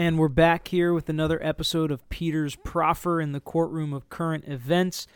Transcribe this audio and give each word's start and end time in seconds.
And 0.00 0.18
we're 0.18 0.28
back 0.28 0.68
here 0.68 0.94
with 0.94 1.10
another 1.10 1.38
episode 1.44 1.90
of 1.90 2.08
Peter's 2.08 2.56
Proffer 2.56 3.20
in 3.20 3.32
the 3.32 3.38
courtroom 3.38 3.92
of 3.92 4.08
current 4.08 4.44
events. 4.46 5.06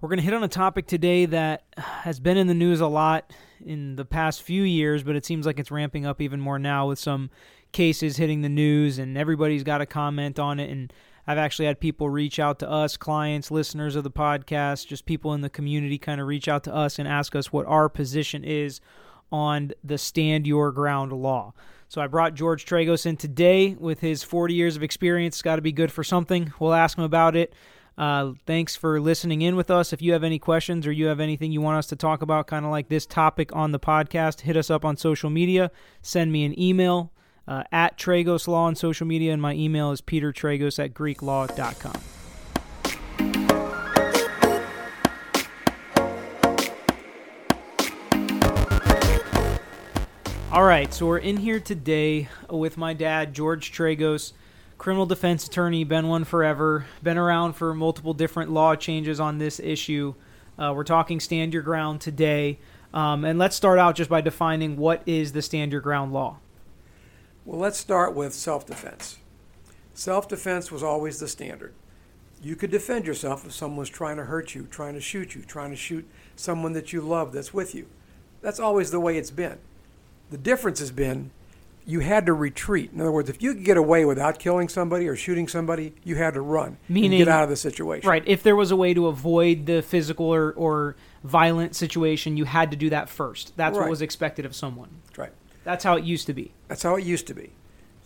We're 0.00 0.10
going 0.10 0.20
to 0.20 0.24
hit 0.24 0.32
on 0.32 0.44
a 0.44 0.48
topic 0.48 0.86
today 0.86 1.26
that 1.26 1.64
has 1.76 2.20
been 2.20 2.36
in 2.36 2.46
the 2.46 2.54
news 2.54 2.80
a 2.80 2.86
lot 2.86 3.32
in 3.66 3.96
the 3.96 4.04
past 4.04 4.42
few 4.42 4.62
years, 4.62 5.02
but 5.02 5.16
it 5.16 5.26
seems 5.26 5.44
like 5.44 5.58
it's 5.58 5.72
ramping 5.72 6.06
up 6.06 6.20
even 6.20 6.38
more 6.38 6.56
now 6.56 6.86
with 6.86 7.00
some 7.00 7.30
cases 7.72 8.18
hitting 8.18 8.42
the 8.42 8.48
news, 8.48 9.00
and 9.00 9.18
everybody's 9.18 9.64
got 9.64 9.80
a 9.80 9.86
comment 9.86 10.38
on 10.38 10.60
it. 10.60 10.70
And 10.70 10.92
I've 11.26 11.36
actually 11.36 11.66
had 11.66 11.80
people 11.80 12.08
reach 12.08 12.38
out 12.38 12.60
to 12.60 12.70
us, 12.70 12.96
clients, 12.96 13.50
listeners 13.50 13.96
of 13.96 14.04
the 14.04 14.10
podcast, 14.12 14.86
just 14.86 15.04
people 15.04 15.34
in 15.34 15.40
the 15.40 15.50
community 15.50 15.98
kind 15.98 16.20
of 16.20 16.28
reach 16.28 16.46
out 16.46 16.62
to 16.62 16.72
us 16.72 17.00
and 17.00 17.08
ask 17.08 17.34
us 17.34 17.52
what 17.52 17.66
our 17.66 17.88
position 17.88 18.44
is 18.44 18.80
on 19.32 19.72
the 19.82 19.98
stand 19.98 20.46
your 20.46 20.70
ground 20.70 21.12
law. 21.12 21.52
So 21.88 22.02
I 22.02 22.06
brought 22.06 22.34
George 22.34 22.66
Tragos 22.66 23.06
in 23.06 23.16
today 23.16 23.74
with 23.78 24.00
his 24.00 24.22
40 24.22 24.54
years 24.54 24.76
of 24.76 24.82
experience. 24.82 25.36
It's 25.36 25.42
got 25.42 25.56
to 25.56 25.62
be 25.62 25.72
good 25.72 25.90
for 25.90 26.04
something. 26.04 26.52
We'll 26.60 26.74
ask 26.74 26.98
him 26.98 27.04
about 27.04 27.34
it. 27.34 27.54
Uh, 27.96 28.34
thanks 28.46 28.76
for 28.76 29.00
listening 29.00 29.42
in 29.42 29.56
with 29.56 29.70
us. 29.70 29.92
If 29.92 30.00
you 30.00 30.12
have 30.12 30.22
any 30.22 30.38
questions 30.38 30.86
or 30.86 30.92
you 30.92 31.06
have 31.06 31.18
anything 31.18 31.50
you 31.50 31.60
want 31.60 31.78
us 31.78 31.86
to 31.88 31.96
talk 31.96 32.22
about, 32.22 32.46
kind 32.46 32.64
of 32.64 32.70
like 32.70 32.88
this 32.88 33.06
topic 33.06 33.54
on 33.56 33.72
the 33.72 33.80
podcast, 33.80 34.42
hit 34.42 34.56
us 34.56 34.70
up 34.70 34.84
on 34.84 34.96
social 34.96 35.30
media. 35.30 35.70
Send 36.02 36.30
me 36.30 36.44
an 36.44 36.58
email 36.60 37.10
uh, 37.48 37.64
at 37.72 37.98
Tragos 37.98 38.46
Law 38.46 38.64
on 38.64 38.76
social 38.76 39.06
media, 39.06 39.32
and 39.32 39.42
my 39.42 39.54
email 39.54 39.90
is 39.90 40.00
petertragos 40.00 40.82
at 40.82 40.94
greeklaw.com. 40.94 42.17
All 50.58 50.64
right, 50.64 50.92
so 50.92 51.06
we're 51.06 51.18
in 51.18 51.36
here 51.36 51.60
today 51.60 52.28
with 52.50 52.76
my 52.76 52.92
dad, 52.92 53.32
George 53.32 53.70
Tragos, 53.70 54.32
criminal 54.76 55.06
defense 55.06 55.46
attorney, 55.46 55.84
been 55.84 56.08
one 56.08 56.24
forever, 56.24 56.84
been 57.00 57.16
around 57.16 57.52
for 57.52 57.72
multiple 57.74 58.12
different 58.12 58.50
law 58.50 58.74
changes 58.74 59.20
on 59.20 59.38
this 59.38 59.60
issue. 59.60 60.16
Uh, 60.58 60.72
we're 60.74 60.82
talking 60.82 61.20
stand 61.20 61.52
your 61.54 61.62
ground 61.62 62.00
today. 62.00 62.58
Um, 62.92 63.24
and 63.24 63.38
let's 63.38 63.54
start 63.54 63.78
out 63.78 63.94
just 63.94 64.10
by 64.10 64.20
defining 64.20 64.76
what 64.76 65.00
is 65.06 65.30
the 65.30 65.42
stand 65.42 65.70
your 65.70 65.80
ground 65.80 66.12
law. 66.12 66.38
Well, 67.44 67.60
let's 67.60 67.78
start 67.78 68.16
with 68.16 68.34
self 68.34 68.66
defense. 68.66 69.18
Self 69.94 70.26
defense 70.26 70.72
was 70.72 70.82
always 70.82 71.20
the 71.20 71.28
standard. 71.28 71.72
You 72.42 72.56
could 72.56 72.72
defend 72.72 73.06
yourself 73.06 73.46
if 73.46 73.52
someone 73.52 73.78
was 73.78 73.90
trying 73.90 74.16
to 74.16 74.24
hurt 74.24 74.56
you, 74.56 74.64
trying 74.64 74.94
to 74.94 75.00
shoot 75.00 75.36
you, 75.36 75.42
trying 75.42 75.70
to 75.70 75.76
shoot 75.76 76.04
someone 76.34 76.72
that 76.72 76.92
you 76.92 77.00
love 77.00 77.32
that's 77.32 77.54
with 77.54 77.76
you. 77.76 77.86
That's 78.42 78.58
always 78.58 78.90
the 78.90 78.98
way 78.98 79.18
it's 79.18 79.30
been. 79.30 79.60
The 80.30 80.38
difference 80.38 80.80
has 80.80 80.90
been 80.90 81.30
you 81.88 82.00
had 82.00 82.26
to 82.26 82.34
retreat. 82.34 82.92
In 82.92 83.00
other 83.00 83.10
words, 83.10 83.30
if 83.30 83.40
you 83.42 83.54
could 83.54 83.64
get 83.64 83.78
away 83.78 84.04
without 84.04 84.38
killing 84.38 84.68
somebody 84.68 85.08
or 85.08 85.16
shooting 85.16 85.48
somebody, 85.48 85.94
you 86.04 86.16
had 86.16 86.34
to 86.34 86.42
run 86.42 86.76
Meaning, 86.86 87.12
and 87.14 87.18
get 87.18 87.28
out 87.28 87.44
of 87.44 87.48
the 87.48 87.56
situation. 87.56 88.06
Right. 88.06 88.22
If 88.26 88.42
there 88.42 88.54
was 88.54 88.70
a 88.70 88.76
way 88.76 88.92
to 88.92 89.06
avoid 89.06 89.64
the 89.64 89.80
physical 89.80 90.26
or, 90.26 90.52
or 90.52 90.96
violent 91.24 91.74
situation, 91.74 92.36
you 92.36 92.44
had 92.44 92.70
to 92.72 92.76
do 92.76 92.90
that 92.90 93.08
first. 93.08 93.54
That's 93.56 93.74
Right. 93.74 93.84
what 93.84 93.90
was 93.90 94.02
expected 94.02 94.44
of 94.44 94.54
someone. 94.54 94.90
Right. 95.16 95.32
That's 95.64 95.82
how 95.82 95.96
it 95.96 96.04
used 96.04 96.26
to 96.26 96.34
be. 96.34 96.52
That's 96.68 96.82
how 96.82 96.94
it 96.96 97.04
used 97.04 97.26
to 97.28 97.34
be. 97.34 97.52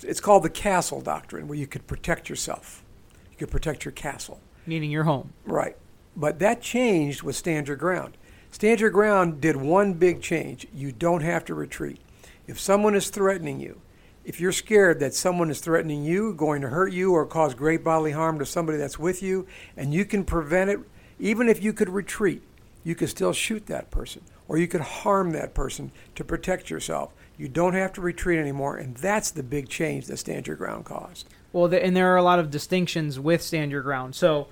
It's 0.03 0.21
called 0.21 0.45
the 0.45 0.51
castle 0.51 1.01
doctrine, 1.01 1.49
where 1.49 1.59
you 1.59 1.67
could 1.67 1.89
protect 1.89 2.29
yourself. 2.29 2.85
You 3.33 3.37
could 3.37 3.51
protect 3.51 3.85
your 3.85 3.93
castle. 3.93 4.41
Meaning 4.65 4.93
your 4.93 5.05
home. 5.05 5.33
Right. 5.45 5.77
But 6.17 6.39
that 6.39 6.61
changed 6.63 7.23
with 7.23 7.35
Stand 7.35 7.67
Your 7.67 7.77
Ground. 7.77 8.17
Stand 8.53 8.81
Your 8.81 8.91
Ground 8.91 9.41
did 9.41 9.57
one 9.57 9.95
big 9.95 10.23
change. 10.23 10.69
You 10.73 10.93
don't 10.93 11.23
have 11.23 11.45
to 11.47 11.55
retreat. 11.55 12.01
If 12.47 12.59
someone 12.59 12.95
is 12.95 13.11
threatening 13.11 13.61
you, 13.61 13.81
if 14.25 14.41
you're 14.41 14.53
scared 14.53 15.01
that 15.01 15.15
someone 15.15 15.51
is 15.51 15.61
threatening 15.61 16.05
you, 16.05 16.33
going 16.35 16.63
to 16.63 16.69
hurt 16.69 16.93
you, 16.93 17.13
or 17.13 17.27
cause 17.27 17.55
great 17.55 17.83
bodily 17.83 18.13
harm 18.13 18.39
to 18.39 18.47
somebody 18.47 18.79
that's 18.79 18.99
with 18.99 19.23
you, 19.23 19.47
and 19.77 19.93
you 19.93 20.05
can 20.05 20.25
prevent 20.25 20.71
it, 20.71 20.81
even 21.19 21.49
if 21.49 21.63
you 21.63 21.73
could 21.73 21.89
retreat, 21.89 22.43
you 22.85 22.95
could 22.95 23.09
still 23.09 23.33
shoot 23.33 23.67
that 23.67 23.91
person, 23.91 24.23
or 24.49 24.59
you 24.59 24.69
could 24.69 24.81
harm 24.81 25.33
that 25.33 25.55
person 25.55 25.91
to 26.15 26.25
protect 26.25 26.71
yourself. 26.71 27.13
You 27.37 27.49
don't 27.49 27.75
have 27.75 27.93
to 27.95 28.01
retreat 28.01 28.39
anymore, 28.39 28.77
and 28.77 28.97
that's 28.97 29.31
the 29.31 29.43
big 29.43 29.69
change 29.69 30.07
that 30.07 30.19
Stand 30.19 30.47
Your 30.47 30.57
Ground 30.57 30.85
caused. 30.85 31.27
Well, 31.53 31.73
and 31.73 31.97
there 31.97 32.13
are 32.13 32.17
a 32.17 32.23
lot 32.23 32.39
of 32.39 32.51
distinctions 32.51 33.21
with 33.21 33.43
stand 33.43 33.73
your 33.73 33.83
ground. 33.83 34.15
So 34.15 34.49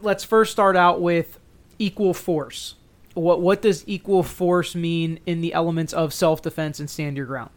let's 0.00 0.24
first 0.24 0.50
start 0.52 0.76
out 0.76 1.00
with 1.00 1.38
equal 1.78 2.12
force. 2.14 2.74
What 3.14 3.40
what 3.40 3.62
does 3.62 3.84
equal 3.86 4.22
force 4.22 4.74
mean 4.74 5.18
in 5.26 5.40
the 5.40 5.52
elements 5.52 5.92
of 5.92 6.14
self 6.14 6.42
defense 6.42 6.78
and 6.78 6.88
stand 6.88 7.16
your 7.16 7.26
ground? 7.26 7.50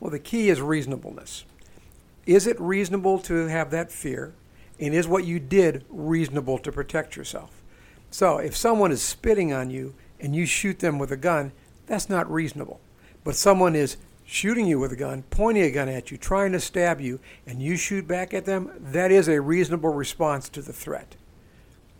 Well, 0.00 0.10
the 0.10 0.18
key 0.18 0.48
is 0.48 0.60
reasonableness. 0.60 1.44
Is 2.26 2.46
it 2.46 2.60
reasonable 2.60 3.18
to 3.20 3.46
have 3.46 3.70
that 3.70 3.92
fear? 3.92 4.34
And 4.80 4.94
is 4.94 5.06
what 5.06 5.24
you 5.24 5.38
did 5.38 5.84
reasonable 5.88 6.58
to 6.58 6.72
protect 6.72 7.16
yourself? 7.16 7.62
So, 8.10 8.38
if 8.38 8.56
someone 8.56 8.90
is 8.90 9.00
spitting 9.00 9.52
on 9.52 9.70
you 9.70 9.94
and 10.18 10.34
you 10.34 10.44
shoot 10.44 10.80
them 10.80 10.98
with 10.98 11.12
a 11.12 11.16
gun, 11.16 11.52
that's 11.86 12.08
not 12.08 12.30
reasonable. 12.30 12.80
But 13.22 13.36
someone 13.36 13.76
is 13.76 13.96
shooting 14.24 14.66
you 14.66 14.78
with 14.78 14.92
a 14.92 14.96
gun, 14.96 15.24
pointing 15.30 15.64
a 15.64 15.70
gun 15.70 15.88
at 15.88 16.10
you, 16.10 16.16
trying 16.16 16.52
to 16.52 16.60
stab 16.60 17.00
you, 17.00 17.20
and 17.46 17.62
you 17.62 17.76
shoot 17.76 18.08
back 18.08 18.34
at 18.34 18.44
them, 18.44 18.70
that 18.80 19.12
is 19.12 19.28
a 19.28 19.40
reasonable 19.40 19.92
response 19.92 20.48
to 20.48 20.62
the 20.62 20.72
threat. 20.72 21.16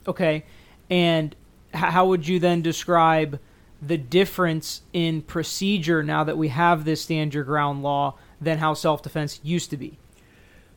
Okay, 0.06 0.44
and 0.90 1.36
how 1.72 2.06
would 2.06 2.26
you 2.26 2.38
then 2.38 2.62
describe 2.62 3.38
the 3.80 3.98
difference 3.98 4.82
in 4.92 5.22
procedure 5.22 6.02
now 6.02 6.22
that 6.24 6.38
we 6.38 6.48
have 6.48 6.84
this 6.84 7.02
stand 7.02 7.34
your 7.34 7.44
ground 7.44 7.82
law 7.82 8.16
than 8.40 8.58
how 8.58 8.74
self 8.74 9.02
defense 9.02 9.40
used 9.42 9.70
to 9.70 9.76
be? 9.76 9.98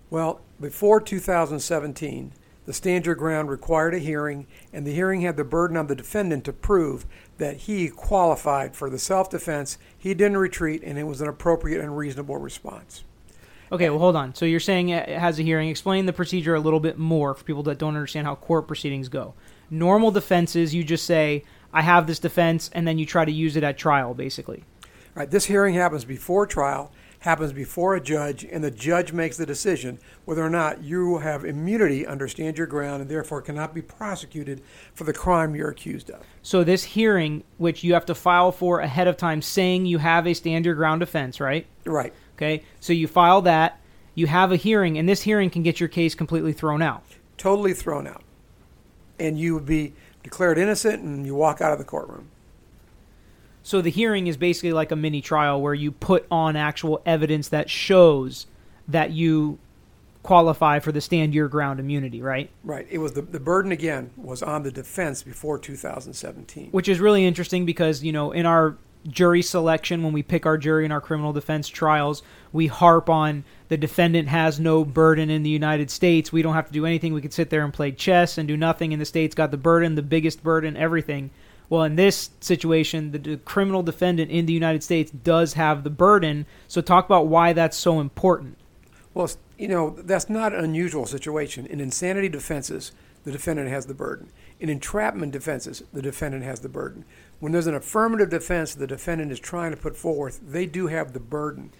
Well, 0.10 0.42
before 0.60 1.02
2017, 1.02 2.32
the 2.66 2.74
Stand 2.74 3.06
Your 3.06 3.16
Ground 3.16 3.50
required 3.50 3.94
a 3.94 4.00
hearing, 4.00 4.48
and 4.74 4.86
the 4.86 4.94
hearing 4.94 5.22
had 5.22 5.38
the 5.38 5.44
burden 5.44 5.78
on 5.78 5.88
the 5.88 5.96
defendant 5.96 6.46
to 6.46 6.54
prove 6.54 7.06
that 7.38 7.58
he 7.58 7.90
qualified 7.90 8.76
for 8.76 8.90
the 8.90 8.98
self 8.98 9.30
defense, 9.30 9.78
he 9.98 10.14
didn't 10.14 10.38
retreat, 10.38 10.82
and 10.84 10.98
it 10.98 11.04
was 11.04 11.22
an 11.22 11.28
appropriate 11.28 11.82
and 11.82 11.98
reasonable 11.98 12.38
response. 12.38 13.04
Okay, 13.72 13.90
well, 13.90 14.00
hold 14.00 14.16
on. 14.16 14.34
So 14.36 14.46
you're 14.46 14.60
saying 14.60 14.90
it 14.90 15.10
has 15.10 15.40
a 15.40 15.44
hearing. 15.44 15.70
Explain 15.70 16.06
the 16.06 16.14
procedure 16.14 16.56
a 16.56 16.60
little 16.60 16.80
bit 16.80 16.98
more 16.98 17.34
for 17.34 17.44
people 17.44 17.64
that 17.64 17.78
don't 17.78 17.96
understand 17.96 18.28
how 18.28 18.36
court 18.36 18.68
proceedings 18.68 19.10
go. 19.10 19.34
Normal 19.70 20.12
defenses, 20.12 20.74
you 20.74 20.84
just 20.84 21.06
say, 21.06 21.44
I 21.74 21.82
have 21.82 22.08
this 22.08 22.20
defense, 22.20 22.70
and 22.74 22.88
then 22.88 22.98
you 22.98 23.06
try 23.06 23.26
to 23.26 23.32
use 23.32 23.56
it 23.56 23.64
at 23.64 23.78
trial, 23.78 24.14
basically. 24.14 24.64
All 24.84 24.90
right, 25.22 25.32
this 25.32 25.46
hearing 25.46 25.76
happens 25.76 26.06
before 26.06 26.46
trial, 26.46 26.92
happens 27.20 27.54
before 27.54 27.96
a 27.96 28.02
judge, 28.02 28.46
and 28.46 28.64
the 28.64 28.70
judge 28.70 29.12
makes 29.12 29.36
the 29.36 29.46
decision 29.46 29.98
whether 30.26 30.46
or 30.46 30.50
not 30.50 30.84
you 30.84 31.18
have 31.18 31.44
immunity 31.44 32.06
under 32.06 32.28
Stand 32.28 32.58
Your 32.58 32.68
Ground 32.68 33.02
and 33.02 33.10
therefore 33.10 33.42
cannot 33.42 33.74
be 33.74 33.82
prosecuted 33.82 34.62
for 34.94 35.06
the 35.06 35.14
crime 35.14 35.56
you're 35.56 35.70
accused 35.70 36.12
of. 36.12 36.22
So 36.44 36.64
this 36.64 36.84
hearing, 36.84 37.44
which 37.58 37.84
you 37.84 37.94
have 37.94 38.06
to 38.06 38.16
file 38.16 38.52
for 38.52 38.80
ahead 38.80 39.08
of 39.08 39.18
time, 39.18 39.42
saying 39.42 39.86
you 39.86 39.98
have 39.98 40.28
a 40.28 40.34
stand 40.34 40.66
your 40.66 40.76
ground 40.76 41.00
defense, 41.00 41.40
right? 41.40 41.66
Right. 41.86 42.14
Okay, 42.36 42.64
so 42.80 42.94
you 42.94 43.08
file 43.08 43.42
that, 43.44 43.80
you 44.14 44.28
have 44.28 44.52
a 44.52 44.58
hearing, 44.58 44.98
and 44.98 45.10
this 45.10 45.22
hearing 45.22 45.50
can 45.50 45.64
get 45.64 45.80
your 45.80 45.90
case 45.90 46.14
completely 46.14 46.54
thrown 46.54 46.82
out. 46.82 47.04
Totally 47.38 47.74
thrown 47.74 48.06
out. 48.06 48.22
And 49.20 49.40
you 49.40 49.54
would 49.54 49.66
be 49.66 49.94
declared 50.24 50.58
innocent 50.58 51.04
and 51.04 51.26
you 51.26 51.36
walk 51.36 51.62
out 51.62 51.72
of 51.72 51.78
the 51.78 51.86
courtroom. 51.86 52.30
So 53.64 53.82
the 53.82 53.90
hearing 53.90 54.28
is 54.28 54.38
basically 54.38 54.74
like 54.74 54.92
a 54.92 54.96
mini 54.96 55.22
trial 55.22 55.62
where 55.62 55.74
you 55.74 55.92
put 55.92 56.28
on 56.30 56.56
actual 56.56 57.02
evidence 57.06 57.50
that 57.50 57.70
shows 57.70 58.46
that 58.88 59.12
you 59.12 59.58
qualify 60.22 60.80
for 60.80 60.92
the 60.92 61.02
stand 61.02 61.34
your 61.34 61.48
ground 61.48 61.80
immunity, 61.80 62.22
right? 62.22 62.50
Right. 62.64 62.88
It 62.90 62.98
was 62.98 63.14
the, 63.14 63.22
the 63.22 63.40
burden 63.40 63.72
again 63.72 64.12
was 64.18 64.42
on 64.42 64.64
the 64.64 64.72
defense 64.72 65.24
before 65.24 65.60
2017. 65.60 66.70
Which 66.72 66.90
is 66.90 67.00
really 67.00 67.26
interesting 67.26 67.66
because, 67.66 68.04
you 68.04 68.12
know, 68.12 68.32
in 68.32 68.46
our 68.46 68.76
jury 69.08 69.42
selection, 69.42 70.04
when 70.04 70.14
we 70.14 70.24
pick 70.24 70.46
our 70.46 70.58
jury 70.58 70.86
in 70.86 70.92
our 70.92 71.02
criminal 71.02 71.34
defense 71.34 71.68
trials, 71.68 72.24
we 72.52 72.68
harp 72.68 73.10
on 73.10 73.44
the 73.68 73.78
defendant 73.78 74.28
has 74.28 74.60
no 74.60 74.86
burden 74.86 75.30
in 75.30 75.44
the 75.44 75.50
United 75.50 75.90
States. 75.90 76.32
We 76.32 76.42
don't 76.42 76.54
have 76.54 76.68
to 76.68 76.74
do 76.74 76.86
anything. 76.86 77.14
We 77.14 77.22
could 77.22 77.34
sit 77.34 77.50
there 77.50 77.64
and 77.64 77.74
play 77.74 77.92
chess 77.92 78.38
and 78.38 78.48
do 78.48 78.56
nothing. 78.56 78.94
And 78.94 79.02
the 79.02 79.06
state's 79.06 79.36
got 79.36 79.52
the 79.52 79.58
burden, 79.58 79.96
the 79.96 80.04
biggest 80.04 80.44
burden, 80.44 80.78
everything. 80.78 81.32
Well, 81.68 81.84
in 81.84 81.96
this 81.96 82.30
situation, 82.42 83.12
the 83.12 83.20
d- 83.20 83.38
criminal 83.38 83.82
defendant 83.82 84.30
in 84.30 84.46
the 84.46 84.54
United 84.54 84.84
States 84.84 85.10
does 85.12 85.54
have 85.54 85.84
the 85.84 85.90
burden. 85.90 86.46
So, 86.68 86.80
talk 86.80 87.06
about 87.06 87.26
why 87.26 87.54
that's 87.54 87.76
so 87.76 88.00
important. 88.00 88.60
Well, 89.16 89.32
you 89.58 89.68
know, 89.68 89.92
that's 89.92 90.30
not 90.30 90.54
an 90.54 90.64
unusual 90.64 91.08
situation. 91.08 91.66
In 91.66 91.80
insanity 91.80 92.30
defenses, 92.30 92.92
the 93.24 93.32
defendant 93.32 93.70
has 93.70 93.88
the 93.88 93.96
burden. 93.96 94.30
In 94.60 94.70
entrapment 94.70 95.32
defenses, 95.32 95.82
the 95.92 96.04
defendant 96.04 96.44
has 96.44 96.60
the 96.60 96.70
burden. 96.70 97.04
When 97.40 97.52
there's 97.52 97.68
an 97.68 97.76
affirmative 97.76 98.30
defense 98.30 98.74
the 98.74 98.88
defendant 98.88 99.32
is 99.32 99.40
trying 99.40 99.72
to 99.72 99.78
put 99.78 99.96
forth, 99.96 100.40
they 100.46 100.66
do 100.66 100.88
have 100.88 101.14
the 101.14 101.20
burden. 101.20 101.72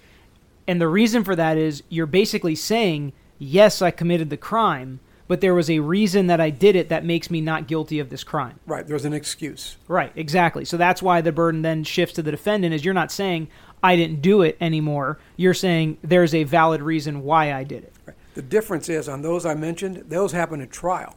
And 0.68 0.82
the 0.82 0.88
reason 0.88 1.24
for 1.24 1.36
that 1.36 1.58
is 1.58 1.84
you're 1.90 2.06
basically 2.06 2.56
saying, 2.56 3.14
yes, 3.38 3.82
I 3.82 3.92
committed 3.92 4.30
the 4.30 4.38
crime, 4.38 5.00
but 5.28 5.42
there 5.42 5.56
was 5.56 5.70
a 5.70 5.80
reason 5.80 6.28
that 6.28 6.42
I 6.42 6.50
did 6.50 6.76
it 6.76 6.90
that 6.90 7.06
makes 7.06 7.32
me 7.32 7.42
not 7.42 7.68
guilty 7.68 8.00
of 8.00 8.10
this 8.10 8.24
crime. 8.24 8.60
Right. 8.66 8.86
There's 8.86 9.06
an 9.06 9.14
excuse. 9.14 9.78
Right, 9.88 10.12
exactly. 10.16 10.66
So 10.66 10.78
that's 10.78 11.02
why 11.02 11.22
the 11.22 11.32
burden 11.32 11.62
then 11.62 11.84
shifts 11.84 12.16
to 12.16 12.22
the 12.22 12.32
defendant 12.32 12.74
is 12.74 12.86
you're 12.86 12.94
not 12.94 13.12
saying 13.12 13.48
I 13.82 13.96
didn't 13.96 14.22
do 14.22 14.42
it 14.42 14.58
anymore. 14.60 15.20
You're 15.38 15.54
saying 15.54 15.98
there's 16.04 16.34
a 16.34 16.44
valid 16.44 16.82
reason 16.82 17.24
why 17.24 17.54
I 17.54 17.64
did 17.64 17.84
it. 17.84 17.94
Right. 18.06 18.16
The 18.34 18.42
difference 18.42 18.90
is 18.90 19.08
on 19.08 19.22
those 19.22 19.46
I 19.46 19.54
mentioned, 19.54 20.04
those 20.08 20.32
happen 20.32 20.62
at 20.62 20.72
trial. 20.72 21.16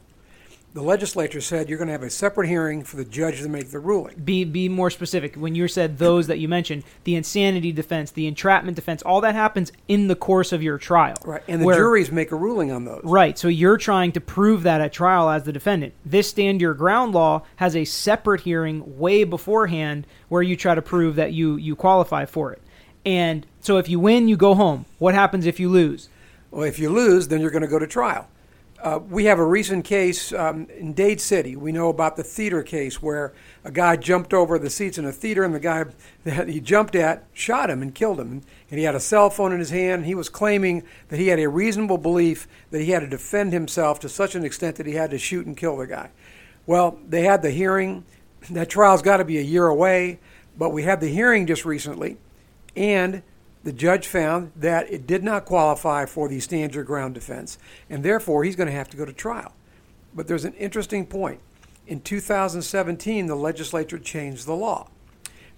The 0.71 0.83
legislature 0.83 1.41
said 1.41 1.67
you're 1.67 1.79
going 1.79 1.87
to 1.87 1.93
have 1.93 2.03
a 2.03 2.11
separate 2.11 2.47
hearing 2.47 2.83
for 2.83 2.95
the 2.95 3.05
judge 3.05 3.41
to 3.41 3.49
make 3.49 3.71
the 3.71 3.79
ruling. 3.79 4.21
Be 4.23 4.43
be 4.43 4.69
more 4.69 4.91
specific. 4.91 5.35
When 5.35 5.55
you 5.55 5.67
said 5.67 5.97
those 5.97 6.27
that 6.27 6.37
you 6.37 6.47
mentioned, 6.47 6.83
the 7.05 7.15
insanity 7.15 7.71
defense, 7.71 8.11
the 8.11 8.27
entrapment 8.27 8.75
defense, 8.75 9.01
all 9.01 9.19
that 9.21 9.33
happens 9.33 9.71
in 9.87 10.07
the 10.07 10.15
course 10.15 10.51
of 10.51 10.61
your 10.61 10.77
trial. 10.77 11.17
Right. 11.25 11.41
And 11.47 11.61
the 11.61 11.65
where- 11.65 11.75
juries 11.75 12.11
make 12.11 12.31
a 12.31 12.35
ruling 12.35 12.71
on 12.71 12.85
those. 12.85 13.01
Right. 13.03 13.35
So 13.37 13.47
you're 13.47 13.77
trying 13.77 14.11
to 14.11 14.21
prove 14.21 14.61
that 14.63 14.79
at 14.79 14.93
trial 14.93 15.29
as 15.31 15.43
the 15.43 15.51
defendant. 15.51 15.93
This 16.05 16.29
stand 16.29 16.61
your 16.61 16.75
ground 16.75 17.13
law 17.13 17.43
has 17.55 17.75
a 17.75 17.83
separate 17.85 18.41
hearing 18.41 18.99
way 18.99 19.23
beforehand 19.23 20.05
where 20.27 20.43
you 20.43 20.55
try 20.55 20.75
to 20.75 20.83
prove 20.83 21.15
that 21.15 21.33
you 21.33 21.55
you 21.55 21.75
qualify 21.75 22.25
for 22.25 22.53
it. 22.53 22.61
And 23.03 23.47
so 23.59 23.77
if 23.77 23.89
you 23.89 23.99
win, 23.99 24.27
you 24.27 24.37
go 24.37 24.53
home. 24.53 24.85
What 24.99 25.15
happens 25.15 25.47
if 25.47 25.59
you 25.59 25.67
lose? 25.67 26.09
Well, 26.51 26.63
if 26.63 26.77
you 26.77 26.89
lose, 26.89 27.27
then 27.27 27.41
you're 27.41 27.49
going 27.49 27.63
to 27.63 27.67
go 27.67 27.79
to 27.79 27.87
trial. 27.87 28.27
Uh, 28.81 28.97
we 29.09 29.25
have 29.25 29.39
a 29.39 29.45
recent 29.45 29.83
case 29.83 30.31
um, 30.31 30.65
in 30.69 30.93
Dade 30.93 31.19
City. 31.19 31.57
We 31.57 31.73
know 31.73 31.89
about 31.89 32.15
the 32.15 32.23
theater 32.23 32.63
case 32.63 33.01
where 33.01 33.33
a 33.65 33.71
guy 33.71 33.97
jumped 33.97 34.33
over 34.33 34.57
the 34.57 34.69
seats 34.69 34.97
in 34.97 35.03
a 35.03 35.11
theater, 35.11 35.43
and 35.43 35.53
the 35.53 35.59
guy 35.59 35.83
that 36.23 36.47
he 36.47 36.61
jumped 36.61 36.95
at 36.95 37.25
shot 37.33 37.69
him 37.69 37.81
and 37.81 37.93
killed 37.93 38.21
him. 38.21 38.41
And 38.69 38.79
he 38.79 38.85
had 38.85 38.95
a 38.95 39.01
cell 39.01 39.29
phone 39.29 39.51
in 39.51 39.59
his 39.59 39.71
hand. 39.71 39.99
And 39.99 40.05
he 40.05 40.15
was 40.15 40.29
claiming 40.29 40.83
that 41.09 41.19
he 41.19 41.27
had 41.27 41.39
a 41.39 41.49
reasonable 41.49 41.97
belief 41.97 42.47
that 42.71 42.79
he 42.79 42.91
had 42.91 43.01
to 43.01 43.07
defend 43.07 43.51
himself 43.51 43.99
to 43.99 44.09
such 44.09 44.33
an 44.33 44.45
extent 44.45 44.77
that 44.77 44.85
he 44.85 44.93
had 44.93 45.11
to 45.11 45.17
shoot 45.17 45.45
and 45.45 45.57
kill 45.57 45.75
the 45.75 45.87
guy. 45.87 46.11
Well, 46.65 46.99
they 47.05 47.23
had 47.23 47.41
the 47.41 47.51
hearing. 47.51 48.05
That 48.49 48.69
trial's 48.69 49.01
got 49.01 49.17
to 49.17 49.25
be 49.25 49.39
a 49.39 49.41
year 49.41 49.67
away, 49.67 50.19
but 50.57 50.69
we 50.69 50.83
had 50.83 51.01
the 51.01 51.09
hearing 51.09 51.47
just 51.47 51.65
recently, 51.65 52.17
and 52.77 53.23
the 53.63 53.73
judge 53.73 54.07
found 54.07 54.51
that 54.55 54.91
it 54.91 55.05
did 55.05 55.23
not 55.23 55.45
qualify 55.45 56.05
for 56.05 56.27
the 56.27 56.39
stand 56.39 56.73
your 56.73 56.83
ground 56.83 57.13
defense, 57.13 57.57
and 57.89 58.03
therefore 58.03 58.43
he's 58.43 58.55
going 58.55 58.67
to 58.67 58.73
have 58.73 58.89
to 58.89 58.97
go 58.97 59.05
to 59.05 59.13
trial. 59.13 59.53
But 60.13 60.27
there's 60.27 60.45
an 60.45 60.53
interesting 60.53 61.05
point. 61.05 61.39
In 61.85 62.01
2017, 62.01 63.25
the 63.25 63.35
legislature 63.35 63.99
changed 63.99 64.45
the 64.45 64.55
law. 64.55 64.89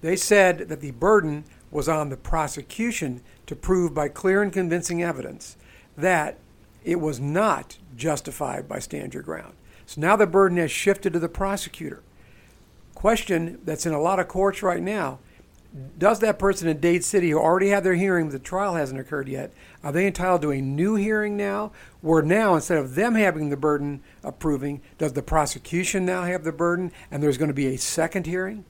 They 0.01 0.15
said 0.15 0.69
that 0.69 0.81
the 0.81 0.91
burden 0.91 1.45
was 1.69 1.87
on 1.87 2.09
the 2.09 2.17
prosecution 2.17 3.21
to 3.45 3.55
prove 3.55 3.93
by 3.93 4.07
clear 4.07 4.41
and 4.41 4.51
convincing 4.51 5.03
evidence 5.03 5.57
that 5.95 6.37
it 6.83 6.99
was 6.99 7.19
not 7.19 7.77
justified 7.95 8.67
by 8.67 8.79
stand 8.79 9.13
your 9.13 9.23
ground. 9.23 9.53
So 9.85 10.01
now 10.01 10.15
the 10.15 10.25
burden 10.25 10.57
has 10.57 10.71
shifted 10.71 11.13
to 11.13 11.19
the 11.19 11.29
prosecutor. 11.29 12.01
Question 12.95 13.59
that's 13.63 13.85
in 13.85 13.93
a 13.93 14.01
lot 14.01 14.19
of 14.19 14.27
courts 14.27 14.63
right 14.63 14.81
now 14.81 15.19
does 15.97 16.19
that 16.19 16.39
person 16.39 16.67
in 16.67 16.79
Dade 16.79 17.03
City 17.03 17.29
who 17.29 17.39
already 17.39 17.69
had 17.69 17.83
their 17.83 17.95
hearing, 17.95 18.29
the 18.29 18.39
trial 18.39 18.75
hasn't 18.75 18.99
occurred 18.99 19.27
yet, 19.27 19.53
are 19.83 19.91
they 19.91 20.05
entitled 20.05 20.41
to 20.41 20.51
a 20.51 20.61
new 20.61 20.95
hearing 20.95 21.37
now? 21.37 21.71
Where 22.01 22.21
now, 22.21 22.55
instead 22.55 22.77
of 22.77 22.95
them 22.95 23.15
having 23.15 23.49
the 23.49 23.57
burden 23.57 24.01
of 24.23 24.39
proving, 24.39 24.81
does 24.97 25.13
the 25.13 25.21
prosecution 25.21 26.05
now 26.05 26.23
have 26.23 26.43
the 26.43 26.51
burden 26.51 26.91
and 27.09 27.23
there's 27.23 27.37
going 27.37 27.49
to 27.49 27.53
be 27.53 27.67
a 27.67 27.77
second 27.77 28.25
hearing? 28.25 28.65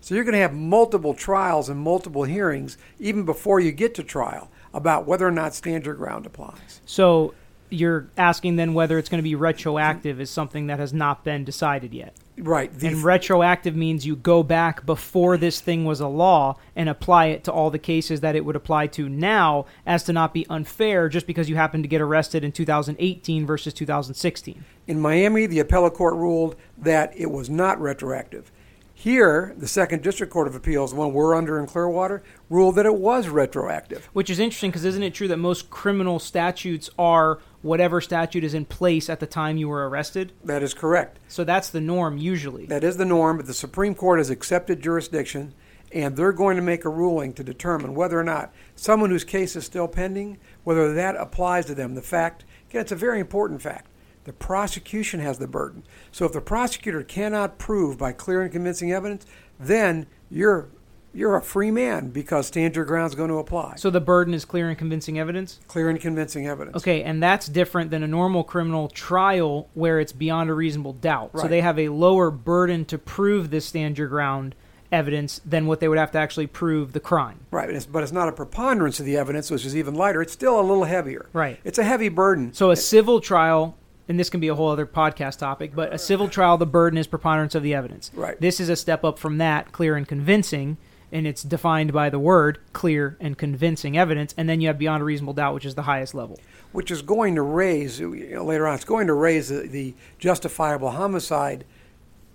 So 0.00 0.14
you're 0.14 0.24
going 0.24 0.34
to 0.34 0.38
have 0.38 0.54
multiple 0.54 1.14
trials 1.14 1.68
and 1.68 1.80
multiple 1.80 2.24
hearings 2.24 2.78
even 2.98 3.24
before 3.24 3.60
you 3.60 3.72
get 3.72 3.94
to 3.96 4.02
trial 4.02 4.50
about 4.72 5.06
whether 5.06 5.26
or 5.26 5.32
not 5.32 5.54
stand 5.54 5.84
your 5.84 5.94
ground 5.94 6.26
applies. 6.26 6.80
So 6.86 7.34
you're 7.70 8.08
asking 8.16 8.56
then 8.56 8.72
whether 8.72 8.98
it's 8.98 9.08
going 9.08 9.18
to 9.18 9.28
be 9.28 9.34
retroactive 9.34 10.20
is 10.20 10.30
something 10.30 10.68
that 10.68 10.78
has 10.78 10.92
not 10.92 11.24
been 11.24 11.44
decided 11.44 11.92
yet. 11.92 12.14
Right. 12.38 12.72
The 12.72 12.88
And 12.88 13.02
retroactive 13.02 13.74
means 13.74 14.06
you 14.06 14.14
go 14.14 14.42
back 14.42 14.84
before 14.84 15.36
this 15.36 15.60
thing 15.60 15.84
was 15.84 16.00
a 16.00 16.06
law 16.06 16.56
and 16.74 16.88
apply 16.88 17.26
it 17.26 17.44
to 17.44 17.52
all 17.52 17.70
the 17.70 17.78
cases 17.78 18.20
that 18.20 18.36
it 18.36 18.44
would 18.44 18.56
apply 18.56 18.88
to 18.88 19.08
now 19.08 19.66
as 19.86 20.02
to 20.04 20.12
not 20.12 20.34
be 20.34 20.46
unfair 20.50 21.08
just 21.08 21.26
because 21.26 21.48
you 21.48 21.56
happen 21.56 21.82
to 21.82 21.88
get 21.88 22.00
arrested 22.00 22.44
in 22.44 22.52
2018 22.52 23.46
versus 23.46 23.72
2016. 23.72 24.64
In 24.86 25.00
Miami, 25.00 25.46
the 25.46 25.60
appellate 25.60 25.94
court 25.94 26.14
ruled 26.14 26.56
that 26.76 27.12
it 27.16 27.30
was 27.30 27.48
not 27.48 27.80
retroactive. 27.80 28.52
Here, 28.98 29.54
the 29.58 29.68
Second 29.68 30.02
District 30.02 30.32
Court 30.32 30.48
of 30.48 30.54
Appeals, 30.54 30.92
the 30.92 30.96
one 30.96 31.12
we're 31.12 31.34
under 31.34 31.58
in 31.58 31.66
Clearwater, 31.66 32.22
ruled 32.48 32.76
that 32.76 32.86
it 32.86 32.94
was 32.94 33.28
retroactive. 33.28 34.06
Which 34.14 34.30
is 34.30 34.38
interesting 34.38 34.70
because 34.70 34.86
isn't 34.86 35.02
it 35.02 35.12
true 35.12 35.28
that 35.28 35.36
most 35.36 35.68
criminal 35.68 36.18
statutes 36.18 36.88
are 36.98 37.38
whatever 37.62 38.00
statute 38.00 38.44
is 38.44 38.54
in 38.54 38.64
place 38.64 39.08
at 39.08 39.20
the 39.20 39.26
time 39.26 39.56
you 39.56 39.68
were 39.68 39.88
arrested? 39.88 40.32
That 40.44 40.62
is 40.62 40.74
correct. 40.74 41.18
So 41.28 41.44
that's 41.44 41.70
the 41.70 41.80
norm 41.80 42.18
usually. 42.18 42.66
That 42.66 42.84
is 42.84 42.96
the 42.96 43.04
norm, 43.04 43.36
but 43.36 43.46
the 43.46 43.54
Supreme 43.54 43.94
Court 43.94 44.18
has 44.18 44.30
accepted 44.30 44.82
jurisdiction, 44.82 45.54
and 45.92 46.16
they're 46.16 46.32
going 46.32 46.56
to 46.56 46.62
make 46.62 46.84
a 46.84 46.90
ruling 46.90 47.32
to 47.34 47.44
determine 47.44 47.94
whether 47.94 48.18
or 48.18 48.24
not 48.24 48.52
someone 48.74 49.10
whose 49.10 49.24
case 49.24 49.56
is 49.56 49.64
still 49.64 49.88
pending, 49.88 50.38
whether 50.64 50.92
that 50.94 51.16
applies 51.16 51.66
to 51.66 51.74
them. 51.74 51.94
The 51.94 52.02
fact, 52.02 52.44
again, 52.68 52.82
it's 52.82 52.92
a 52.92 52.96
very 52.96 53.20
important 53.20 53.62
fact. 53.62 53.88
The 54.24 54.32
prosecution 54.32 55.20
has 55.20 55.38
the 55.38 55.46
burden. 55.46 55.84
So 56.10 56.24
if 56.24 56.32
the 56.32 56.40
prosecutor 56.40 57.04
cannot 57.04 57.58
prove 57.58 57.96
by 57.96 58.12
clear 58.12 58.42
and 58.42 58.50
convincing 58.50 58.90
evidence, 58.90 59.24
then 59.60 60.06
you're 60.28 60.68
you're 61.16 61.36
a 61.36 61.42
free 61.42 61.70
man 61.70 62.10
because 62.10 62.46
stand 62.46 62.76
your 62.76 62.84
ground 62.84 63.10
is 63.10 63.14
going 63.14 63.30
to 63.30 63.38
apply. 63.38 63.76
So 63.76 63.88
the 63.88 64.00
burden 64.00 64.34
is 64.34 64.44
clear 64.44 64.68
and 64.68 64.76
convincing 64.76 65.18
evidence? 65.18 65.58
clear 65.66 65.88
and 65.88 65.98
convincing 65.98 66.46
evidence. 66.46 66.76
Okay, 66.76 67.02
and 67.02 67.22
that's 67.22 67.46
different 67.46 67.90
than 67.90 68.02
a 68.02 68.06
normal 68.06 68.44
criminal 68.44 68.88
trial 68.88 69.68
where 69.72 69.98
it's 69.98 70.12
beyond 70.12 70.50
a 70.50 70.54
reasonable 70.54 70.92
doubt. 70.92 71.30
Right. 71.32 71.42
So 71.42 71.48
they 71.48 71.62
have 71.62 71.78
a 71.78 71.88
lower 71.88 72.30
burden 72.30 72.84
to 72.86 72.98
prove 72.98 73.50
this 73.50 73.64
stand 73.64 73.96
your 73.96 74.08
ground 74.08 74.54
evidence 74.92 75.40
than 75.44 75.66
what 75.66 75.80
they 75.80 75.88
would 75.88 75.98
have 75.98 76.12
to 76.12 76.18
actually 76.18 76.46
prove 76.46 76.92
the 76.92 77.00
crime. 77.00 77.40
Right, 77.50 77.70
it's, 77.70 77.86
but 77.86 78.02
it's 78.02 78.12
not 78.12 78.28
a 78.28 78.32
preponderance 78.32 79.00
of 79.00 79.06
the 79.06 79.16
evidence, 79.16 79.50
which 79.50 79.64
is 79.64 79.74
even 79.74 79.94
lighter. 79.94 80.20
It's 80.22 80.32
still 80.32 80.60
a 80.60 80.62
little 80.62 80.84
heavier. 80.84 81.28
Right. 81.32 81.58
It's 81.64 81.78
a 81.78 81.84
heavy 81.84 82.08
burden. 82.08 82.52
So 82.52 82.70
a 82.70 82.76
civil 82.76 83.20
trial, 83.20 83.76
and 84.08 84.20
this 84.20 84.30
can 84.30 84.38
be 84.38 84.48
a 84.48 84.54
whole 84.54 84.70
other 84.70 84.86
podcast 84.86 85.38
topic, 85.38 85.74
but 85.74 85.92
a 85.92 85.98
civil 85.98 86.28
trial, 86.28 86.56
the 86.58 86.66
burden 86.66 86.98
is 86.98 87.06
preponderance 87.06 87.54
of 87.54 87.62
the 87.62 87.74
evidence. 87.74 88.10
Right. 88.14 88.40
This 88.40 88.60
is 88.60 88.68
a 88.68 88.76
step 88.76 89.02
up 89.02 89.18
from 89.18 89.38
that, 89.38 89.72
clear 89.72 89.96
and 89.96 90.06
convincing, 90.06 90.76
and 91.16 91.26
it's 91.26 91.42
defined 91.42 91.94
by 91.94 92.10
the 92.10 92.18
word 92.18 92.58
clear 92.74 93.16
and 93.20 93.38
convincing 93.38 93.96
evidence, 93.96 94.34
and 94.36 94.46
then 94.50 94.60
you 94.60 94.68
have 94.68 94.78
beyond 94.78 95.00
a 95.00 95.04
reasonable 95.04 95.32
doubt, 95.32 95.54
which 95.54 95.64
is 95.64 95.74
the 95.74 95.82
highest 95.82 96.14
level. 96.14 96.38
which 96.72 96.90
is 96.90 97.00
going 97.00 97.34
to 97.34 97.40
raise 97.40 97.98
you 98.00 98.34
know, 98.34 98.44
later 98.44 98.66
on. 98.66 98.74
It's 98.74 98.84
going 98.84 99.06
to 99.06 99.14
raise 99.14 99.48
the, 99.48 99.66
the 99.66 99.94
justifiable 100.18 100.90
homicide 100.90 101.64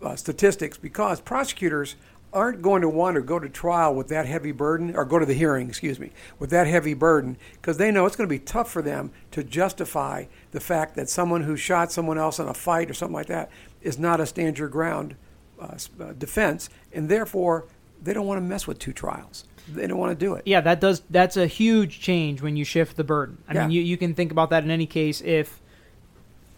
uh, 0.01 0.15
statistics 0.15 0.79
because 0.79 1.21
prosecutors 1.21 1.95
aren't 2.33 2.59
going 2.63 2.81
to 2.81 2.89
want 2.89 3.13
to 3.15 3.21
go 3.21 3.37
to 3.37 3.47
trial 3.47 3.93
with 3.93 4.07
that 4.07 4.25
heavy 4.25 4.51
burden, 4.51 4.95
or 4.95 5.05
go 5.05 5.19
to 5.19 5.27
the 5.27 5.35
hearing, 5.35 5.69
excuse 5.69 5.99
me, 5.99 6.11
with 6.39 6.49
that 6.49 6.65
heavy 6.65 6.95
burden, 6.95 7.37
because 7.61 7.77
they 7.77 7.91
know 7.91 8.07
it's 8.07 8.15
going 8.15 8.27
to 8.27 8.33
be 8.33 8.39
tough 8.39 8.71
for 8.71 8.81
them 8.81 9.11
to 9.29 9.43
justify 9.43 10.25
the 10.53 10.59
fact 10.59 10.95
that 10.95 11.07
someone 11.07 11.43
who 11.43 11.55
shot 11.55 11.91
someone 11.91 12.17
else 12.17 12.39
in 12.39 12.47
a 12.47 12.53
fight 12.55 12.89
or 12.89 12.95
something 12.95 13.13
like 13.13 13.27
that 13.27 13.51
is 13.83 13.99
not 13.99 14.19
a 14.19 14.25
stand 14.25 14.57
your 14.57 14.69
ground 14.69 15.15
uh, 15.59 15.75
uh, 15.99 16.13
defense, 16.13 16.67
and 16.91 17.09
therefore 17.09 17.65
they 18.01 18.13
don't 18.13 18.25
want 18.27 18.37
to 18.37 18.41
mess 18.41 18.67
with 18.67 18.79
two 18.79 18.93
trials. 18.93 19.45
They 19.67 19.87
don't 19.87 19.97
want 19.99 20.17
to 20.17 20.25
do 20.25 20.33
it. 20.33 20.43
Yeah, 20.45 20.61
that 20.61 20.81
does 20.81 21.01
that's 21.09 21.37
a 21.37 21.47
huge 21.47 21.99
change 22.01 22.41
when 22.41 22.57
you 22.57 22.65
shift 22.65 22.97
the 22.97 23.03
burden. 23.03 23.37
I 23.47 23.53
Yeah. 23.53 23.61
mean, 23.61 23.71
you, 23.71 23.81
you 23.81 23.97
can 23.97 24.13
think 24.15 24.31
about 24.31 24.49
that 24.49 24.63
in 24.63 24.71
any 24.71 24.85
case 24.87 25.21
if 25.21 25.61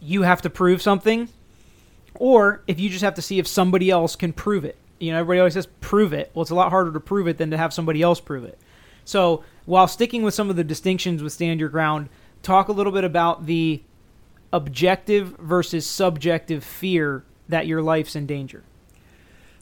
you 0.01 0.23
have 0.23 0.41
to 0.43 0.49
prove 0.49 0.81
something 0.81 1.29
or 2.15 2.61
if 2.67 2.79
you 2.79 2.89
just 2.89 3.03
have 3.03 3.15
to 3.15 3.21
see 3.21 3.39
if 3.39 3.47
somebody 3.47 3.89
else 3.89 4.15
can 4.15 4.33
prove 4.33 4.65
it. 4.65 4.77
You 4.99 5.11
know, 5.11 5.19
everybody 5.19 5.39
always 5.39 5.53
says 5.53 5.67
prove 5.81 6.13
it. 6.13 6.31
Well, 6.33 6.41
it's 6.43 6.51
a 6.51 6.55
lot 6.55 6.69
harder 6.69 6.91
to 6.93 6.99
prove 6.99 7.27
it 7.27 7.37
than 7.37 7.51
to 7.51 7.57
have 7.57 7.73
somebody 7.73 8.01
else 8.01 8.19
prove 8.19 8.45
it. 8.45 8.57
So, 9.05 9.43
while 9.65 9.87
sticking 9.87 10.23
with 10.23 10.33
some 10.33 10.49
of 10.49 10.55
the 10.55 10.63
distinctions 10.63 11.21
with 11.21 11.33
stand 11.33 11.59
your 11.59 11.69
ground, 11.69 12.07
talk 12.41 12.67
a 12.69 12.71
little 12.71 12.91
bit 12.91 13.03
about 13.03 13.45
the 13.45 13.81
objective 14.53 15.35
versus 15.39 15.85
subjective 15.85 16.63
fear 16.63 17.23
that 17.49 17.67
your 17.67 17.81
life's 17.81 18.15
in 18.15 18.25
danger. 18.25 18.63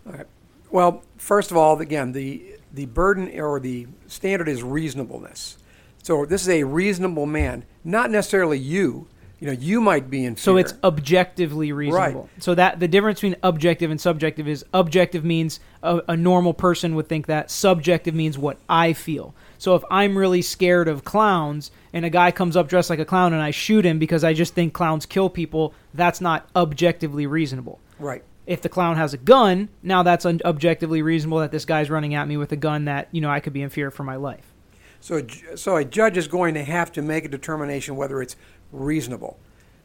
All 0.06 0.14
right. 0.14 0.28
Well, 0.72 1.04
first 1.18 1.52
of 1.52 1.58
all, 1.58 1.80
again, 1.80 2.14
the 2.14 2.56
the 2.74 2.86
burden 2.86 3.38
or 3.40 3.60
the 3.60 3.88
standard 4.08 4.48
is 4.48 4.64
reasonableness. 4.64 5.58
So 6.04 6.26
this 6.26 6.42
is 6.42 6.50
a 6.50 6.64
reasonable 6.64 7.26
man, 7.26 7.66
not 7.84 8.10
necessarily 8.10 8.58
you. 8.58 9.08
You 9.40 9.48
know, 9.48 9.54
you 9.54 9.82
might 9.82 10.08
be 10.10 10.24
in 10.24 10.36
fear. 10.36 10.44
So 10.44 10.58
it's 10.58 10.76
objectively 10.84 11.72
reasonable. 11.72 12.30
So 12.40 12.54
that 12.56 12.80
the 12.80 12.88
difference 12.88 13.20
between 13.20 13.38
objective 13.42 13.90
and 13.90 14.00
subjective 14.00 14.48
is 14.48 14.64
objective 14.72 15.26
means 15.26 15.60
a, 15.82 16.02
a 16.10 16.16
normal 16.16 16.54
person 16.54 16.94
would 16.94 17.08
think 17.08 17.26
that. 17.26 17.50
Subjective 17.50 18.14
means 18.14 18.38
what 18.38 18.58
I 18.70 18.94
feel. 18.94 19.34
So 19.58 19.76
if 19.76 19.84
I'm 19.90 20.16
really 20.16 20.44
scared 20.44 20.88
of 20.88 21.04
clowns 21.04 21.72
and 21.92 22.06
a 22.06 22.10
guy 22.12 22.30
comes 22.30 22.56
up 22.56 22.68
dressed 22.70 22.92
like 22.92 23.00
a 23.00 23.06
clown 23.06 23.34
and 23.34 23.42
I 23.42 23.50
shoot 23.50 23.84
him 23.84 23.98
because 23.98 24.24
I 24.24 24.34
just 24.34 24.54
think 24.54 24.74
clowns 24.74 25.08
kill 25.08 25.30
people, 25.30 25.74
that's 25.96 26.22
not 26.22 26.48
objectively 26.56 27.26
reasonable. 27.26 27.80
right. 28.00 28.24
If 28.46 28.62
the 28.62 28.70
clown 28.70 28.96
has 28.98 29.14
a 29.14 29.18
gun, 29.18 29.70
now 29.84 30.04
that's 30.04 30.26
un- 30.26 30.42
objectively 30.44 31.02
reasonable 31.02 31.40
that 31.40 31.52
this 31.52 31.66
guy's 31.66 31.90
running 31.90 32.16
at 32.16 32.28
me 32.28 32.38
with 32.38 32.52
a 32.52 32.56
gun 32.56 32.86
that, 32.86 33.08
you 33.12 33.22
know, 33.22 33.30
I 33.30 33.40
could 33.40 33.54
be 33.54 33.62
in 33.62 33.70
fear 33.70 33.92
for 33.92 34.04
my 34.04 34.16
life. 34.16 34.54
So, 35.00 35.18
a 35.18 35.58
so 35.58 35.78
a 35.78 35.86
judge 35.86 36.18
is 36.18 36.28
going 36.28 36.54
to 36.56 36.64
have 36.64 36.92
to 36.94 37.02
make 37.02 37.26
a 37.26 37.28
determination 37.28 37.96
whether 37.96 38.22
it's 38.22 38.36
reasonable. 38.72 39.40